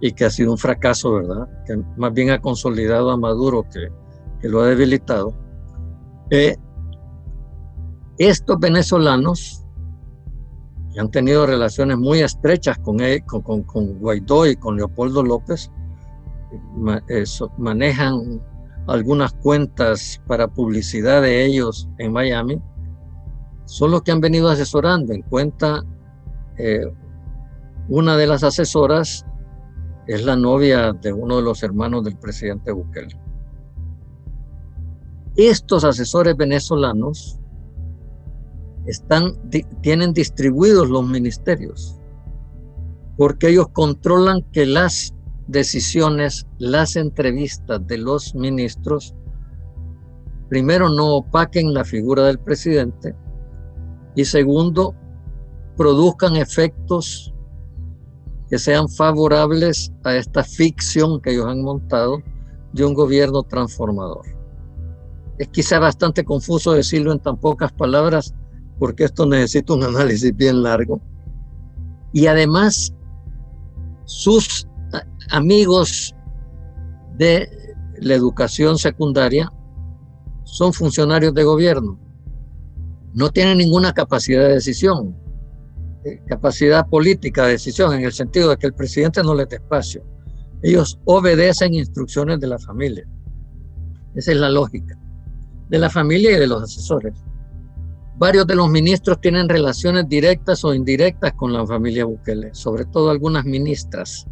[0.00, 1.46] y que ha sido un fracaso, ¿verdad?
[1.66, 3.88] Que más bien ha consolidado a Maduro que,
[4.40, 5.34] que lo ha debilitado.
[6.30, 6.56] Eh,
[8.16, 9.59] estos venezolanos
[10.92, 15.70] que han tenido relaciones muy estrechas con, él, con, con, Guaidó y con Leopoldo López,
[17.58, 18.40] manejan
[18.86, 22.60] algunas cuentas para publicidad de ellos en Miami,
[23.66, 25.12] son los que han venido asesorando.
[25.12, 25.84] En cuenta,
[26.58, 26.92] eh,
[27.88, 29.24] una de las asesoras
[30.06, 33.16] es la novia de uno de los hermanos del presidente Bukele.
[35.36, 37.39] Estos asesores venezolanos
[39.82, 41.98] tienen distribuidos los ministerios,
[43.16, 45.14] porque ellos controlan que las
[45.46, 49.14] decisiones, las entrevistas de los ministros,
[50.48, 53.14] primero no opaquen la figura del presidente
[54.14, 54.94] y segundo,
[55.76, 57.32] produzcan efectos
[58.50, 62.18] que sean favorables a esta ficción que ellos han montado
[62.72, 64.26] de un gobierno transformador.
[65.38, 68.34] Es quizá bastante confuso decirlo en tan pocas palabras,
[68.80, 71.00] porque esto necesita un análisis bien largo.
[72.12, 72.92] Y además,
[74.06, 74.66] sus
[75.30, 76.12] amigos
[77.16, 77.48] de
[77.98, 79.52] la educación secundaria
[80.42, 81.96] son funcionarios de gobierno.
[83.12, 85.14] No tienen ninguna capacidad de decisión,
[86.04, 89.56] eh, capacidad política de decisión, en el sentido de que el presidente no les dé
[89.56, 90.02] espacio.
[90.62, 93.06] Ellos obedecen instrucciones de la familia.
[94.14, 94.98] Esa es la lógica.
[95.68, 97.14] De la familia y de los asesores.
[98.20, 103.08] Varios de los ministros tienen relaciones directas o indirectas con la familia Bukele, sobre todo
[103.08, 104.26] algunas ministras.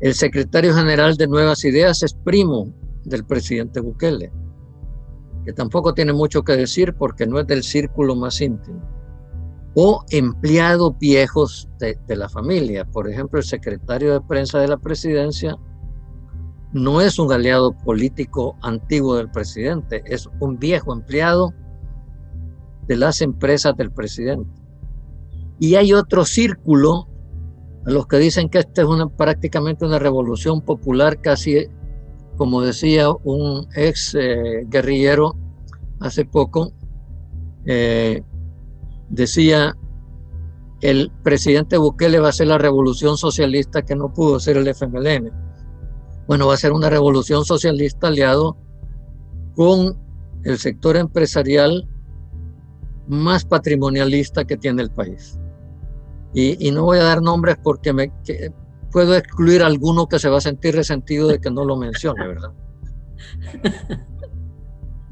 [0.00, 2.70] El secretario general de Nuevas Ideas es primo
[3.04, 4.30] del presidente Bukele,
[5.46, 8.82] que tampoco tiene mucho que decir porque no es del círculo más íntimo.
[9.74, 12.84] O empleados viejos de, la familia.
[12.84, 15.56] Por ejemplo, el secretario de prensa de la presidencia
[16.74, 21.54] no es un aliado político antiguo del presidente, es un viejo empleado
[22.86, 24.50] de las empresas del presidente.
[25.58, 27.08] Y hay otro círculo
[27.86, 31.66] a los que dicen que esta es prácticamente una revolución popular, casi
[32.36, 35.36] como decía un ex eh, guerrillero
[36.00, 36.72] hace poco,
[37.64, 38.22] eh,
[39.08, 39.74] decía,
[40.82, 45.32] el presidente Bukele va a ser la revolución socialista que no pudo ser el FMLN.
[46.26, 48.56] Bueno, va a ser una revolución socialista aliado
[49.54, 49.96] con
[50.44, 51.88] el sector empresarial
[53.08, 55.38] más patrimonialista que tiene el país.
[56.34, 58.12] Y, no voy a dar nombres porque me,
[58.92, 62.52] puedo excluir alguno que se va a sentir resentido de que no lo mencione, ¿verdad?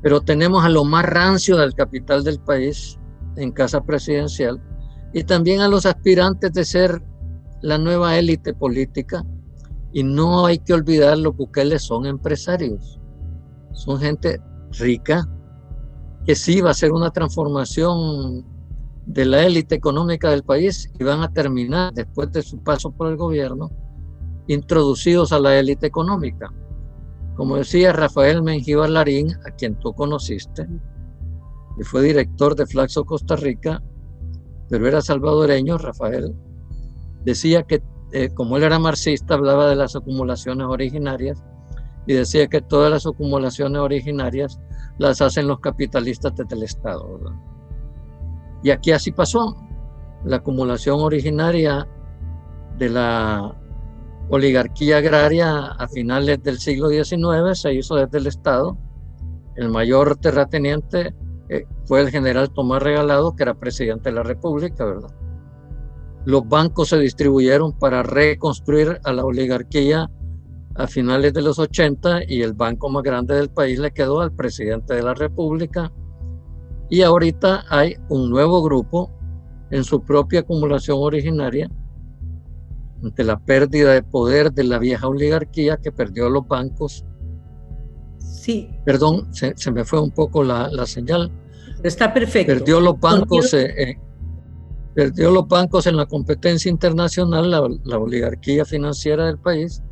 [0.03, 2.99] Pero tenemos a lo más rancio del capital del país
[3.37, 4.63] en casa presidencial
[5.15, 7.03] y también a los aspirantes de ser
[7.63, 9.25] la nueva élite política.
[9.93, 13.01] Y no hay que olvidar lo que son empresarios.
[13.73, 14.41] Son gente
[14.73, 15.27] rica,
[16.25, 18.45] que sí va a ser una transformación
[19.07, 23.09] de la élite económica del país y van a terminar, después de su paso por
[23.09, 23.71] el gobierno,
[24.47, 26.53] introducidos a la élite económica.
[27.37, 30.67] Como decía Rafael Mengíbar Larín, a quien tú conociste,
[31.79, 33.83] y fue director de Flaxo Costa Rica,
[34.69, 36.35] pero era salvadoreño, Rafael,
[37.25, 41.43] decía que eh, como él era marxista, hablaba de las acumulaciones originarias
[42.07, 44.61] y decía que todas las acumulaciones originarias
[44.99, 47.21] las hacen los capitalistas desde el Estado.
[48.63, 49.57] Y aquí así pasó.
[50.25, 51.87] La acumulación originaria
[52.79, 53.55] de la
[54.31, 58.77] oligarquía agraria a finales del siglo XIX se hizo desde el Estado.
[59.57, 61.15] El mayor terrateniente
[61.49, 65.15] eh, fue el general Tomás Regalado, que era presidente de la República, ¿verdad?
[66.25, 70.11] Los bancos se distribuyeron para reconstruir a la oligarquía
[70.77, 74.33] a finales de los 80 y el banco más grande del país le quedó al
[74.33, 75.93] presidente de la República.
[76.91, 79.11] Y ahorita hay un nuevo grupo
[79.71, 81.71] en su propia acumulación originaria
[83.03, 87.05] ante la pérdida de poder de la vieja oligarquía que perdió los bancos.
[88.19, 88.71] Sí.
[88.85, 91.31] Perdón, se, me fue un poco la, la, señal.
[91.83, 92.53] Está perfecto.
[92.53, 93.99] Perdió los bancos, eh, eh,
[94.95, 99.83] perdió los bancos en la competencia internacional, la, la oligarquía financiera del país,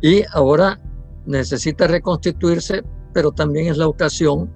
[0.00, 0.80] y ahora
[1.26, 2.82] necesita reconstituirse,
[3.12, 4.52] pero también es la ocasión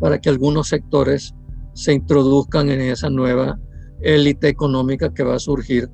[0.00, 1.34] para que algunos sectores
[1.74, 3.58] se introduzcan en esa nueva
[4.00, 5.90] élite económica que va a surgir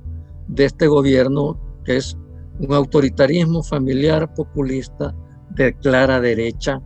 [0.48, 2.16] de este gobierno, que es
[2.58, 5.14] un autoritarismo familiar populista
[5.50, 6.80] de clara derecha,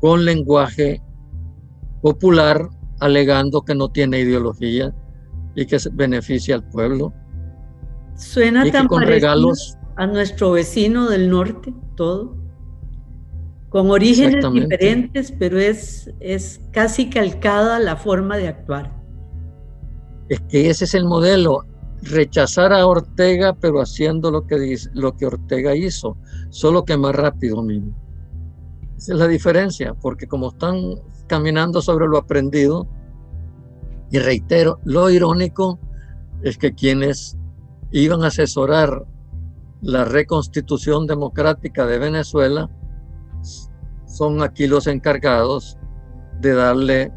[0.00, 1.02] con lenguaje
[2.02, 2.68] popular,
[3.00, 4.94] alegando que no tiene ideología
[5.54, 7.12] y que beneficia al pueblo.
[8.14, 12.36] Suena tan con regalos a nuestro vecino del norte, todo,
[13.68, 18.94] con orígenes diferentes, pero es, es casi calcada la forma de actuar.
[20.28, 21.64] Es que ese es el modelo,
[22.02, 26.16] rechazar a Ortega, pero haciendo lo que, dice, lo que Ortega hizo,
[26.50, 27.94] solo que más rápido mismo.
[28.96, 32.86] Esa es la diferencia, porque como están caminando sobre lo aprendido,
[34.10, 35.78] y reitero, lo irónico
[36.42, 37.36] es que quienes
[37.90, 39.04] iban a asesorar
[39.82, 42.70] la reconstitución democrática de Venezuela
[44.06, 45.78] son aquí los encargados
[46.40, 47.12] de darle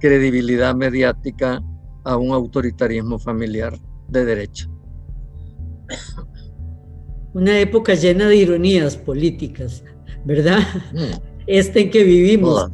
[0.00, 1.62] credibilidad mediática
[2.04, 3.78] a un autoritarismo familiar
[4.08, 4.68] de derecha.
[7.34, 9.84] Una época llena de ironías políticas,
[10.24, 10.58] ¿verdad?
[10.92, 11.32] Mm.
[11.46, 12.70] Este en que vivimos,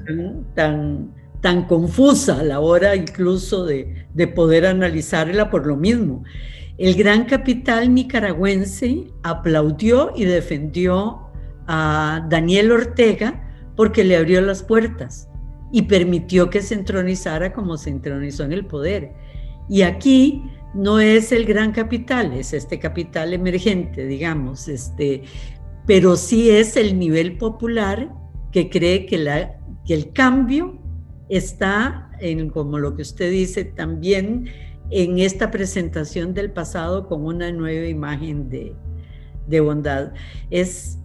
[0.55, 6.25] tan, tan, confusa a la hora incluso de, de poder analizarla por lo mismo.
[6.79, 11.29] El gran capital nicaragüense aplaudió y defendió
[11.67, 13.45] a Daniel Ortega
[13.77, 15.29] porque le abrió las puertas
[15.73, 19.13] y permitió que se entronizara como se entronizó en el poder.
[19.69, 25.23] Y aquí no es el gran capital, es este capital emergente, digamos, este,
[25.87, 28.15] pero sí es el nivel popular
[28.53, 30.79] que cree que, la, que el cambio
[31.29, 34.49] está en, como lo que usted dice, también
[34.91, 40.13] en esta presentación del pasado con una nueva imagen de, bondad.
[40.51, 40.99] Es,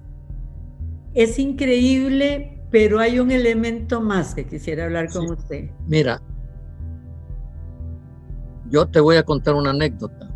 [1.13, 5.69] es increíble, pero hay un elemento más que quisiera hablar con usted.
[5.87, 6.21] Mira,
[8.69, 10.29] yo te voy a contar una anécdota.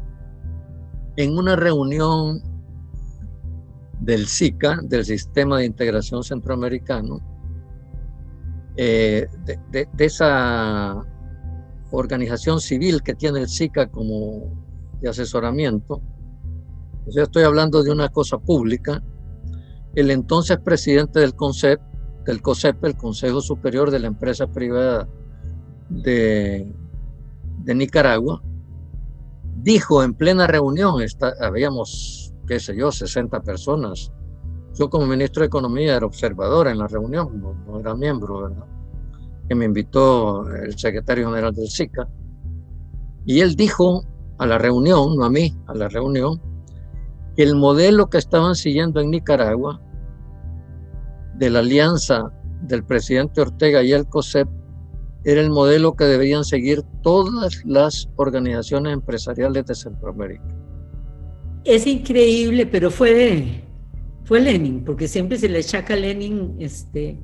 [1.16, 2.42] En una reunión
[4.00, 7.20] del SICA, del Sistema de Integración Centroamericano,
[8.76, 9.28] eh,
[9.72, 11.04] de, esa
[11.92, 14.52] organización civil que tiene el SICA como
[15.08, 16.02] asesoramiento,
[17.10, 19.02] yo estoy hablando de una cosa pública,
[19.96, 21.80] el entonces presidente del CONCEP,
[22.26, 25.08] del COSEP, el Consejo Superior de la Empresa Privada
[25.90, 26.74] de,
[27.66, 28.42] Nicaragua,
[29.56, 34.12] dijo en plena reunión, está, habíamos, qué sé yo, 60 personas,
[34.78, 38.77] yo como ministro de Economía era observador en la reunión, no era miembro, ¿verdad?
[39.48, 42.08] Que me invitó el secretario general del SICA,
[43.26, 44.04] y él dijo
[44.38, 46.40] a la reunión, no a mí, a la reunión,
[47.36, 49.82] que el modelo que estaban siguiendo en Nicaragua,
[51.36, 52.32] de la alianza
[52.64, 54.48] del presidente Ortega y el COSEP,
[55.24, 60.44] era el modelo que deberían seguir todas las organizaciones empresariales de Centroamérica.
[61.64, 63.64] Es increíble, pero fue,
[64.24, 67.20] fue Lenin, porque siempre se le achaca a Lenin este,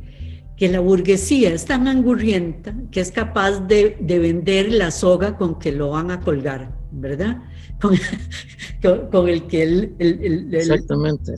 [0.56, 5.72] que la burguesía es tan angurrienta que es capaz de, vender la soga con que
[5.72, 7.42] lo van a colgar, ¿verdad?
[9.12, 9.96] Con, el que él...
[10.52, 11.36] Exactamente.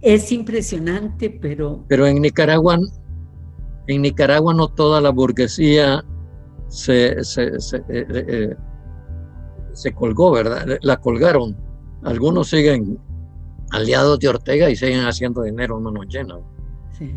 [0.00, 1.84] Es impresionante, pero...
[1.88, 2.78] Pero en Nicaragua,
[3.86, 6.04] en Nicaragua no toda la burguesía
[6.68, 8.56] se, se, se, eh, eh,
[9.72, 10.78] se colgó, ¿verdad?
[10.82, 11.56] La colgaron.
[12.04, 12.98] Algunos siguen
[13.70, 16.38] aliados de Ortega y siguen haciendo dinero en manos llenas.
[16.98, 17.14] Sí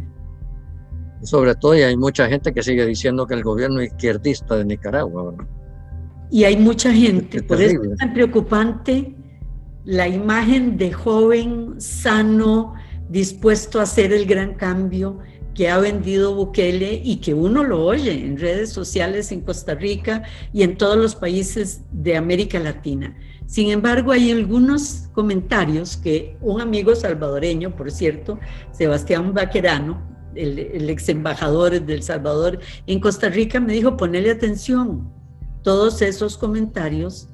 [1.25, 4.65] sobre todo y hay mucha gente que sigue diciendo que el gobierno es izquierdista de
[4.65, 5.33] Nicaragua.
[6.31, 9.15] Y hay mucha gente, por eso es tan preocupante
[9.85, 12.73] la imagen de joven, sano,
[13.09, 15.19] dispuesto a hacer el gran cambio,
[15.53, 20.23] que ha vendido Bukele y que uno lo oye en redes sociales en Costa Rica
[20.51, 23.15] y en todos los países de América Latina.
[23.45, 28.39] Sin embargo, hay algunos comentarios que un amigo salvadoreño, por cierto,
[28.71, 35.11] Sebastián Baquerano, el, ex embajador del Salvador en Costa Rica, me dijo, ponele atención,
[35.63, 37.29] todos esos comentarios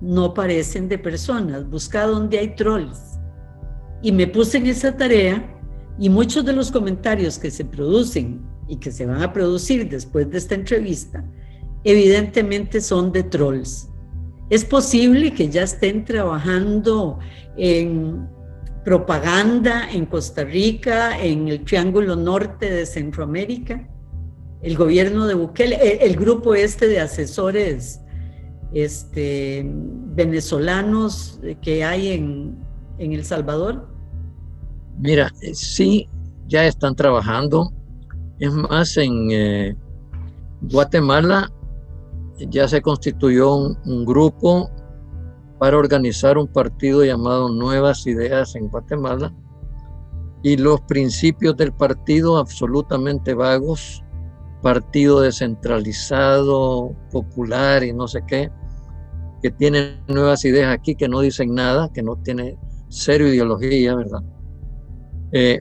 [0.00, 3.18] no parecen de personas, busca donde hay trolls.
[4.02, 5.52] Y me puse en esa tarea
[5.98, 10.30] y muchos de los comentarios que se producen y que se van a producir después
[10.30, 11.24] de esta entrevista,
[11.84, 13.88] evidentemente son de trolls.
[14.50, 17.18] Es posible que ya estén trabajando
[17.56, 18.28] en
[18.86, 23.84] propaganda en Costa Rica, en el Triángulo Norte de Centroamérica,
[24.62, 28.00] el gobierno de Bukele, el, grupo este de asesores
[28.72, 32.64] este, venezolanos que hay en,
[32.98, 33.88] en El Salvador.
[35.00, 36.08] Mira, sí,
[36.46, 37.72] ya están trabajando.
[38.38, 39.76] Es más, en eh,
[40.60, 41.50] Guatemala
[42.38, 44.70] ya se constituyó un, grupo
[45.58, 49.32] para organizar un partido llamado Nuevas Ideas en Guatemala
[50.42, 54.04] y los principios del partido absolutamente vagos,
[54.62, 58.50] partido descentralizado, popular y no sé qué,
[59.42, 64.22] que tiene nuevas ideas aquí que no dicen nada, que no tiene cero ideología, ¿verdad?
[65.32, 65.60] Eh,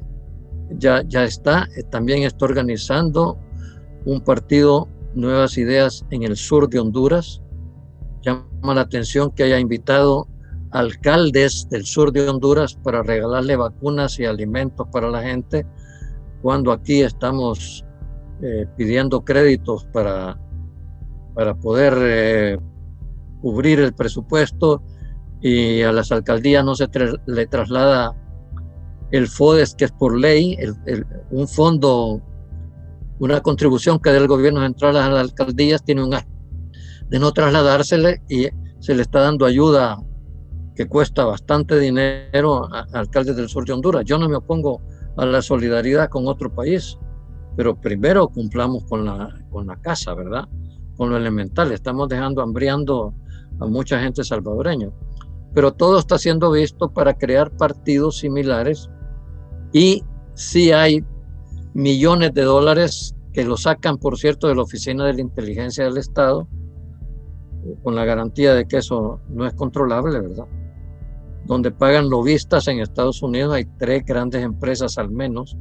[0.78, 3.38] ya, ya está, eh, también está organizando
[4.06, 7.42] un partido Nuevas Ideas en el sur de Honduras.
[8.26, 10.28] Llama la atención que haya invitado
[10.72, 15.66] alcaldes del sur de Honduras para regalarle vacunas y alimentos para la gente,
[16.42, 17.86] cuando aquí estamos
[18.42, 20.38] eh, pidiendo créditos para,
[21.36, 22.60] para poder
[23.42, 24.82] cubrir el presupuesto
[25.40, 26.90] y a las alcaldías no se
[27.28, 28.16] le traslada
[29.12, 30.58] el FODES, que es por ley,
[31.30, 32.22] un fondo,
[33.20, 36.16] una contribución que del gobierno central a las alcaldías, tiene un
[37.10, 38.48] de no trasladársele y
[38.80, 39.98] se le está dando ayuda
[40.76, 44.04] que cuesta bastante dinero a, alcaldes del sur de Honduras.
[44.06, 44.82] Yo no me opongo
[45.18, 46.98] a la solidaridad con otro país,
[47.56, 50.48] pero primero cumplamos con la, con la casa, ¿verdad?
[50.98, 51.72] Con lo elemental.
[51.72, 53.14] Estamos dejando hambriando
[53.60, 54.90] a mucha gente salvadoreña.
[55.54, 58.90] Pero todo está siendo visto para crear partidos similares
[59.72, 60.04] y
[60.34, 61.04] sí hay
[61.74, 65.98] millones de dólares que lo sacan, por cierto, de la Oficina de la Inteligencia del
[65.98, 66.48] Estado,
[67.84, 70.46] con la garantía de que eso no es controlable, ¿verdad?
[71.46, 75.58] Donde pagan lobistas en Estados Unidos, hay tres grandes empresas al menos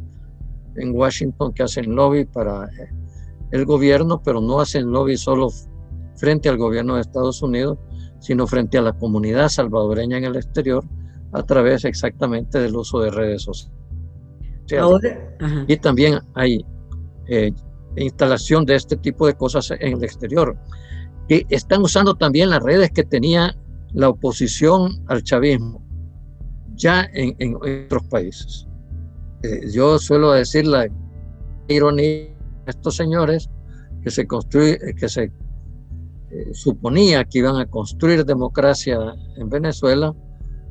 [0.76, 2.68] en Washington que hacen lobby para
[3.50, 5.48] el gobierno, pero no hacen lobby solo
[6.16, 7.78] frente al gobierno de Estados Unidos,
[8.18, 10.84] sino frente a la comunidad salvadoreña en el exterior
[11.32, 13.74] a través exactamente del uso de redes sociales
[15.66, 16.64] y también hay
[17.28, 17.52] eh,
[17.96, 20.57] instalación de este tipo de cosas en el exterior.
[21.28, 23.56] Que están usando también las redes que tenía
[23.92, 25.84] la oposición al chavismo
[26.76, 28.66] ya en, otros países.
[29.42, 30.88] Eh, yo suelo decir la
[31.68, 32.34] ironía de
[32.66, 33.48] estos señores
[34.02, 35.24] que se construye, que se
[36.30, 38.98] eh, suponía que iban a construir democracia
[39.36, 40.14] en Venezuela,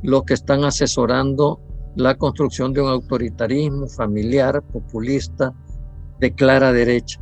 [0.02, 1.62] los que están asesorando
[1.96, 5.54] la construcción de un autoritarismo familiar, populista,
[6.20, 7.20] de clara derecha.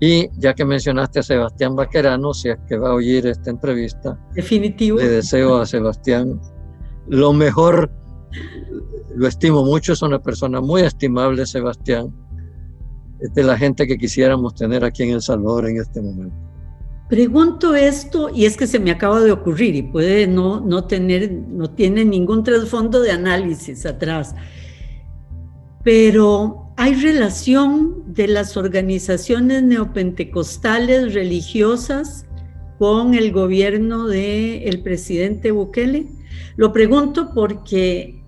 [0.00, 4.18] Y ya que mencionaste a Sebastián Baquerano, si es que va a oír esta entrevista,
[4.34, 4.98] definitivo.
[4.98, 6.40] Le deseo a Sebastián
[7.06, 7.90] lo mejor,
[9.14, 12.12] lo estimo mucho, es una persona muy estimable, Sebastián,
[13.20, 16.36] es de la gente que quisiéramos tener aquí en El Salvador en este momento.
[17.08, 21.30] Pregunto esto y es que se me acaba de ocurrir y puede no, no tener,
[21.30, 24.34] no tiene ningún trasfondo de análisis atrás.
[25.82, 32.26] Pero hay relación de las organizaciones neopentecostales religiosas
[32.78, 36.06] con el gobierno del presidente Bukele.
[36.56, 38.22] Lo pregunto porque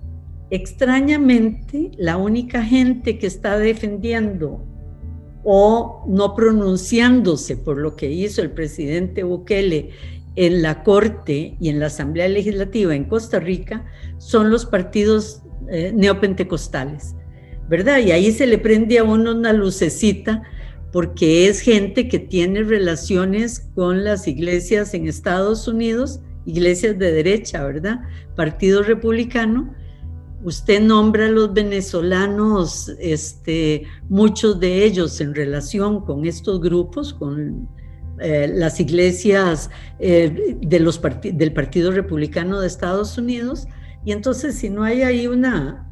[0.50, 4.64] extrañamente la única gente que está defendiendo
[5.44, 9.90] o no pronunciándose por lo que hizo el presidente Bukele
[10.36, 13.86] en la Corte y en la Asamblea Legislativa en Costa Rica
[14.18, 17.14] son los partidos eh, neopentecostales,
[17.68, 17.98] ¿verdad?
[17.98, 20.42] Y ahí se le prende a uno una lucecita
[20.92, 27.64] porque es gente que tiene relaciones con las iglesias en Estados Unidos, iglesias de derecha,
[27.64, 28.00] ¿verdad?
[28.34, 29.74] Partido republicano,
[30.46, 37.68] Usted nombra a los venezolanos, este, muchos de ellos en relación con estos grupos, con
[38.20, 43.66] eh, las iglesias eh, de los del Partido Republicano de Estados Unidos.
[44.04, 45.85] Y entonces, si no hay ahí una,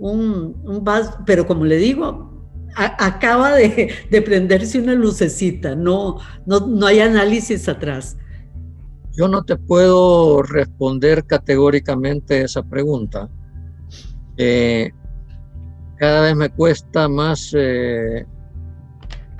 [0.00, 0.84] un, un
[1.26, 2.28] pero como le digo,
[2.74, 3.92] acaba de,
[4.24, 8.16] prenderse una lucecita, no, no, no hay análisis atrás.
[9.12, 13.28] Yo no te puedo responder categóricamente esa pregunta.
[14.36, 14.92] Eh,
[15.96, 18.24] cada vez me cuesta más eh,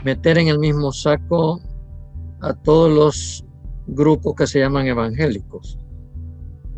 [0.04, 1.60] meter en el mismo saco
[2.40, 3.44] a todos los
[3.86, 5.78] grupos que se llaman evangélicos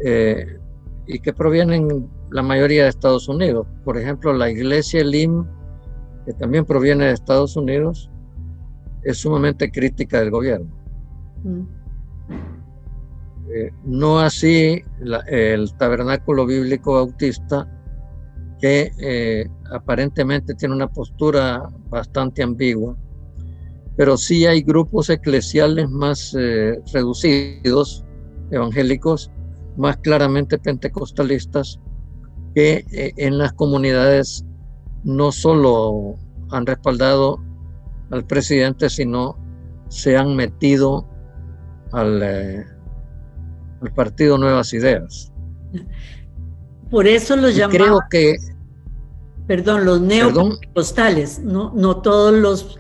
[0.05, 0.59] eh,
[1.07, 3.67] y que provienen la mayoría de Estados Unidos.
[3.85, 5.45] Por ejemplo, la iglesia Elim,
[6.25, 8.11] que también proviene de Estados Unidos,
[9.03, 10.71] es sumamente crítica del gobierno.
[11.43, 11.63] Mm.
[13.53, 14.81] Eh, no así
[15.27, 17.69] el tabernáculo bíblico bautista,
[18.61, 22.97] que eh, aparentemente tiene una postura bastante ambigua,
[23.97, 28.05] pero sí hay grupos eclesiales más eh, reducidos,
[28.51, 29.31] evangélicos,
[29.77, 31.81] más claramente pentecostalistas,
[32.55, 32.85] que
[33.17, 34.45] en las comunidades
[35.05, 36.17] no solo
[36.51, 37.39] han respaldado
[38.11, 39.37] al presidente, sino
[39.89, 41.09] se han metido
[41.93, 42.23] al
[43.83, 45.33] el partido Nuevas Ideas.
[46.91, 47.83] Por eso los llamamos.
[47.83, 48.37] Creo que.
[49.47, 52.79] Perdón, los neopentecostales, no, no todos los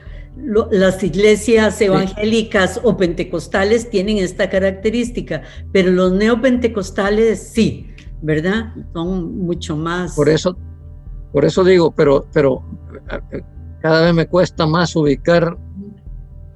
[0.71, 5.43] las iglesias evangélicas o pentecostales tienen esta característica,
[5.73, 7.90] pero los neopentecostales sí,
[8.23, 8.75] ¿verdad?
[8.93, 10.15] Son mucho más.
[10.15, 10.57] Por eso,
[11.33, 12.63] por eso digo, pero, pero
[13.81, 15.57] cada vez me cuesta más ubicar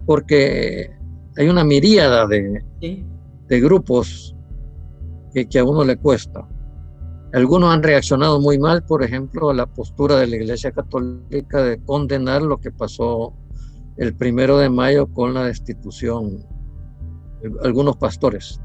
[0.07, 0.91] porque
[1.37, 2.63] hay una miríada de,
[3.49, 4.35] de grupos
[5.33, 6.47] que, a uno le cuesta.
[7.33, 11.83] Algunos han reaccionado muy mal, por ejemplo, a la postura de la Iglesia Católica de
[11.83, 13.35] condenar lo que pasó
[13.97, 16.45] el primero de mayo con la destitución
[17.43, 18.61] de algunos pastores.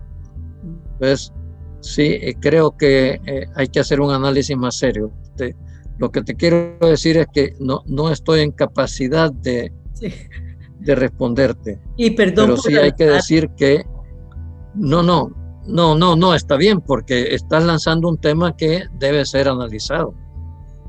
[0.94, 1.34] Entonces,
[1.82, 5.12] sí, eh, creo que eh, hay que hacer un análisis más serio.
[5.98, 9.72] lo que te quiero decir es que no, no estoy en capacidad de,
[10.80, 11.80] de responderte.
[11.98, 12.52] Y perdón.
[12.52, 13.84] Pero sí hay que decir que
[14.76, 15.32] no, no,
[15.68, 20.14] no, no, no, está bien, porque estás lanzando un tema que debe ser analizado.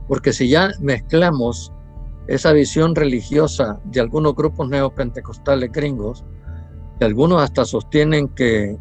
[0.09, 1.73] Porque si ya mezclamos
[2.27, 6.25] esa visión religiosa de algunos grupos neopentecostales gringos,
[6.99, 8.77] que algunos hasta sostienen que,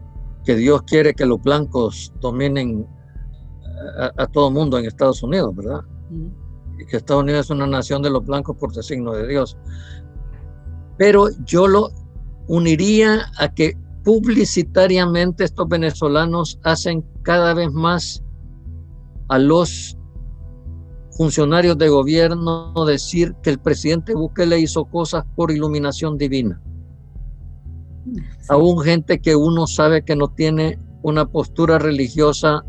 [0.49, 2.87] que Dios quiere que los blancos dominen
[4.17, 5.81] a, todo mundo en Estados Unidos, ¿verdad?
[6.79, 9.55] Y que Estados Unidos es una nación de los blancos por designo de Dios.
[10.97, 11.91] Pero yo lo
[12.47, 18.23] uniría a que publicitariamente estos venezolanos hacen cada vez más
[19.27, 19.95] a los
[21.11, 26.59] funcionarios de gobierno decir que el presidente Bukele hizo cosas por iluminación divina.
[28.49, 32.63] Aún gente que uno sabe que no tiene una postura religiosa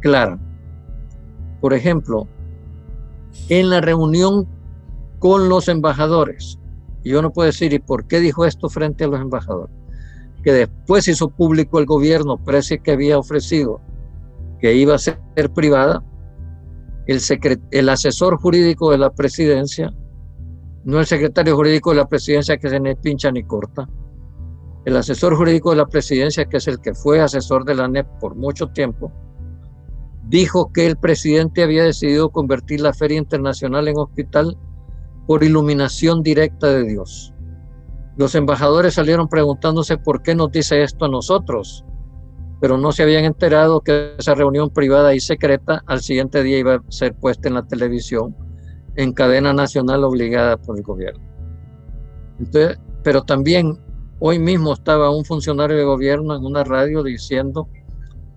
[0.00, 0.38] clara.
[1.60, 2.26] Por ejemplo,
[3.48, 4.48] en la reunión
[5.18, 6.58] con los embajadores,
[7.04, 9.82] yo no puedo decir, ¿y por qué dijo esto frente a los embajadores?
[10.42, 13.80] que después hizo público el gobierno precio que había ofrecido
[14.60, 15.18] que iba a ser
[15.54, 16.04] privada,
[17.06, 17.20] el,
[17.72, 19.92] el asesor jurídico de la presidencia,
[20.84, 23.88] no el secretario jurídico de la presidencia que se ni pincha ni corta,
[24.84, 28.06] el asesor jurídico de la presidencia, que es el que fue asesor de la NEP
[28.20, 29.12] por mucho tiempo,
[30.28, 34.56] dijo que el presidente había decidido convertir la Feria Internacional en hospital
[35.26, 37.32] por iluminación directa de Dios.
[38.16, 41.84] Los embajadores salieron preguntándose por qué nos dice esto a nosotros,
[42.60, 46.74] pero no se habían enterado que esa reunión privada y secreta al siguiente día iba
[46.74, 48.36] a ser puesta en la televisión
[48.96, 51.24] en cadena nacional obligada por el gobierno.
[52.38, 53.78] Entonces, pero también
[54.24, 57.68] hoy mismo estaba un funcionario de gobierno en una radio diciendo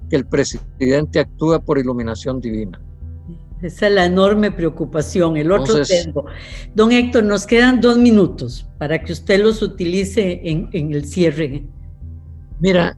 [0.10, 2.82] que el presidente actúa por iluminación divina.
[3.62, 5.38] Esa es la enorme preocupación.
[5.38, 6.26] El otro tengo.
[6.74, 11.68] Don Héctor, nos quedan dos minutos para que usted los utilice en, en el cierre.
[12.60, 12.98] Mira,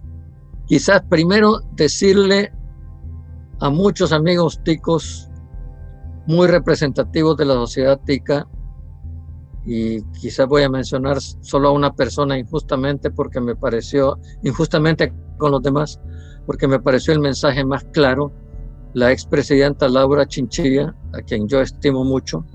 [0.66, 2.54] quizás primero decirle
[3.60, 5.30] a muchos amigos ticos
[6.26, 8.48] muy representativos de la sociedad tica,
[9.68, 15.52] y quizás voy a mencionar solo a una persona injustamente porque me pareció, injustamente con
[15.52, 16.00] los demás,
[16.46, 18.32] porque me pareció el mensaje más claro
[18.94, 22.46] la expresidenta Laura Chinchilla, a quien yo estimo mucho,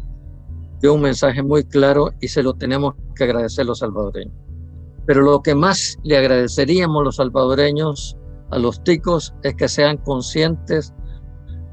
[0.80, 4.34] dio un mensaje muy claro y se lo tenemos que agradecer los salvadoreños.
[5.04, 8.16] Pero lo que más le agradeceríamos los salvadoreños
[8.50, 10.94] a los ticos es que sean conscientes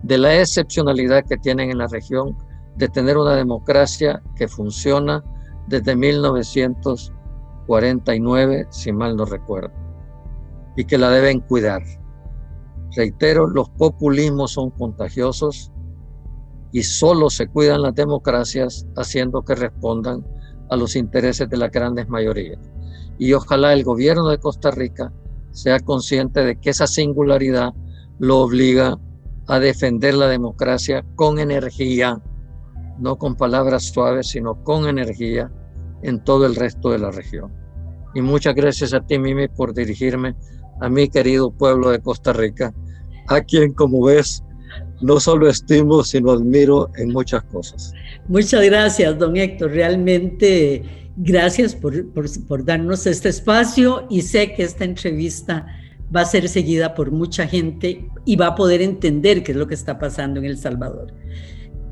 [0.03, 2.35] de la excepcionalidad que tienen en la región
[2.79, 5.21] de tener una democracia que funciona
[5.67, 9.73] desde 1949, si mal no recuerdo,
[10.77, 11.83] y que la deben cuidar.
[12.95, 15.71] Reitero, los populismos son contagiosos
[16.71, 20.25] y solo se cuidan las democracias haciendo que respondan
[20.69, 22.59] a los intereses de las grandes mayorías.
[23.17, 25.11] Y ojalá el gobierno de Costa Rica
[25.51, 27.73] sea consciente de que esa singularidad
[28.19, 28.97] lo obliga
[29.47, 32.21] a defender la democracia con energía,
[32.99, 35.51] no con palabras suaves, sino con energía
[36.03, 37.51] en todo el resto de la región.
[38.15, 40.35] Y muchas gracias a ti, Mimi, por dirigirme
[40.81, 42.73] a mi querido pueblo de Costa Rica,
[43.27, 44.43] a quien, como ves,
[45.01, 47.93] no solo estimo, sino admiro en muchas cosas.
[48.27, 49.71] Muchas gracias, don Héctor.
[49.71, 50.83] Realmente
[51.17, 55.65] gracias por, por, darnos este espacio y sé que esta entrevista
[56.15, 59.67] va a ser seguida por mucha gente y va a poder entender qué es lo
[59.67, 61.13] que está pasando en El Salvador.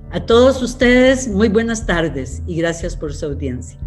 [0.09, 3.77] A todos ustedes, muy buenas tardes y gracias por su audiencia.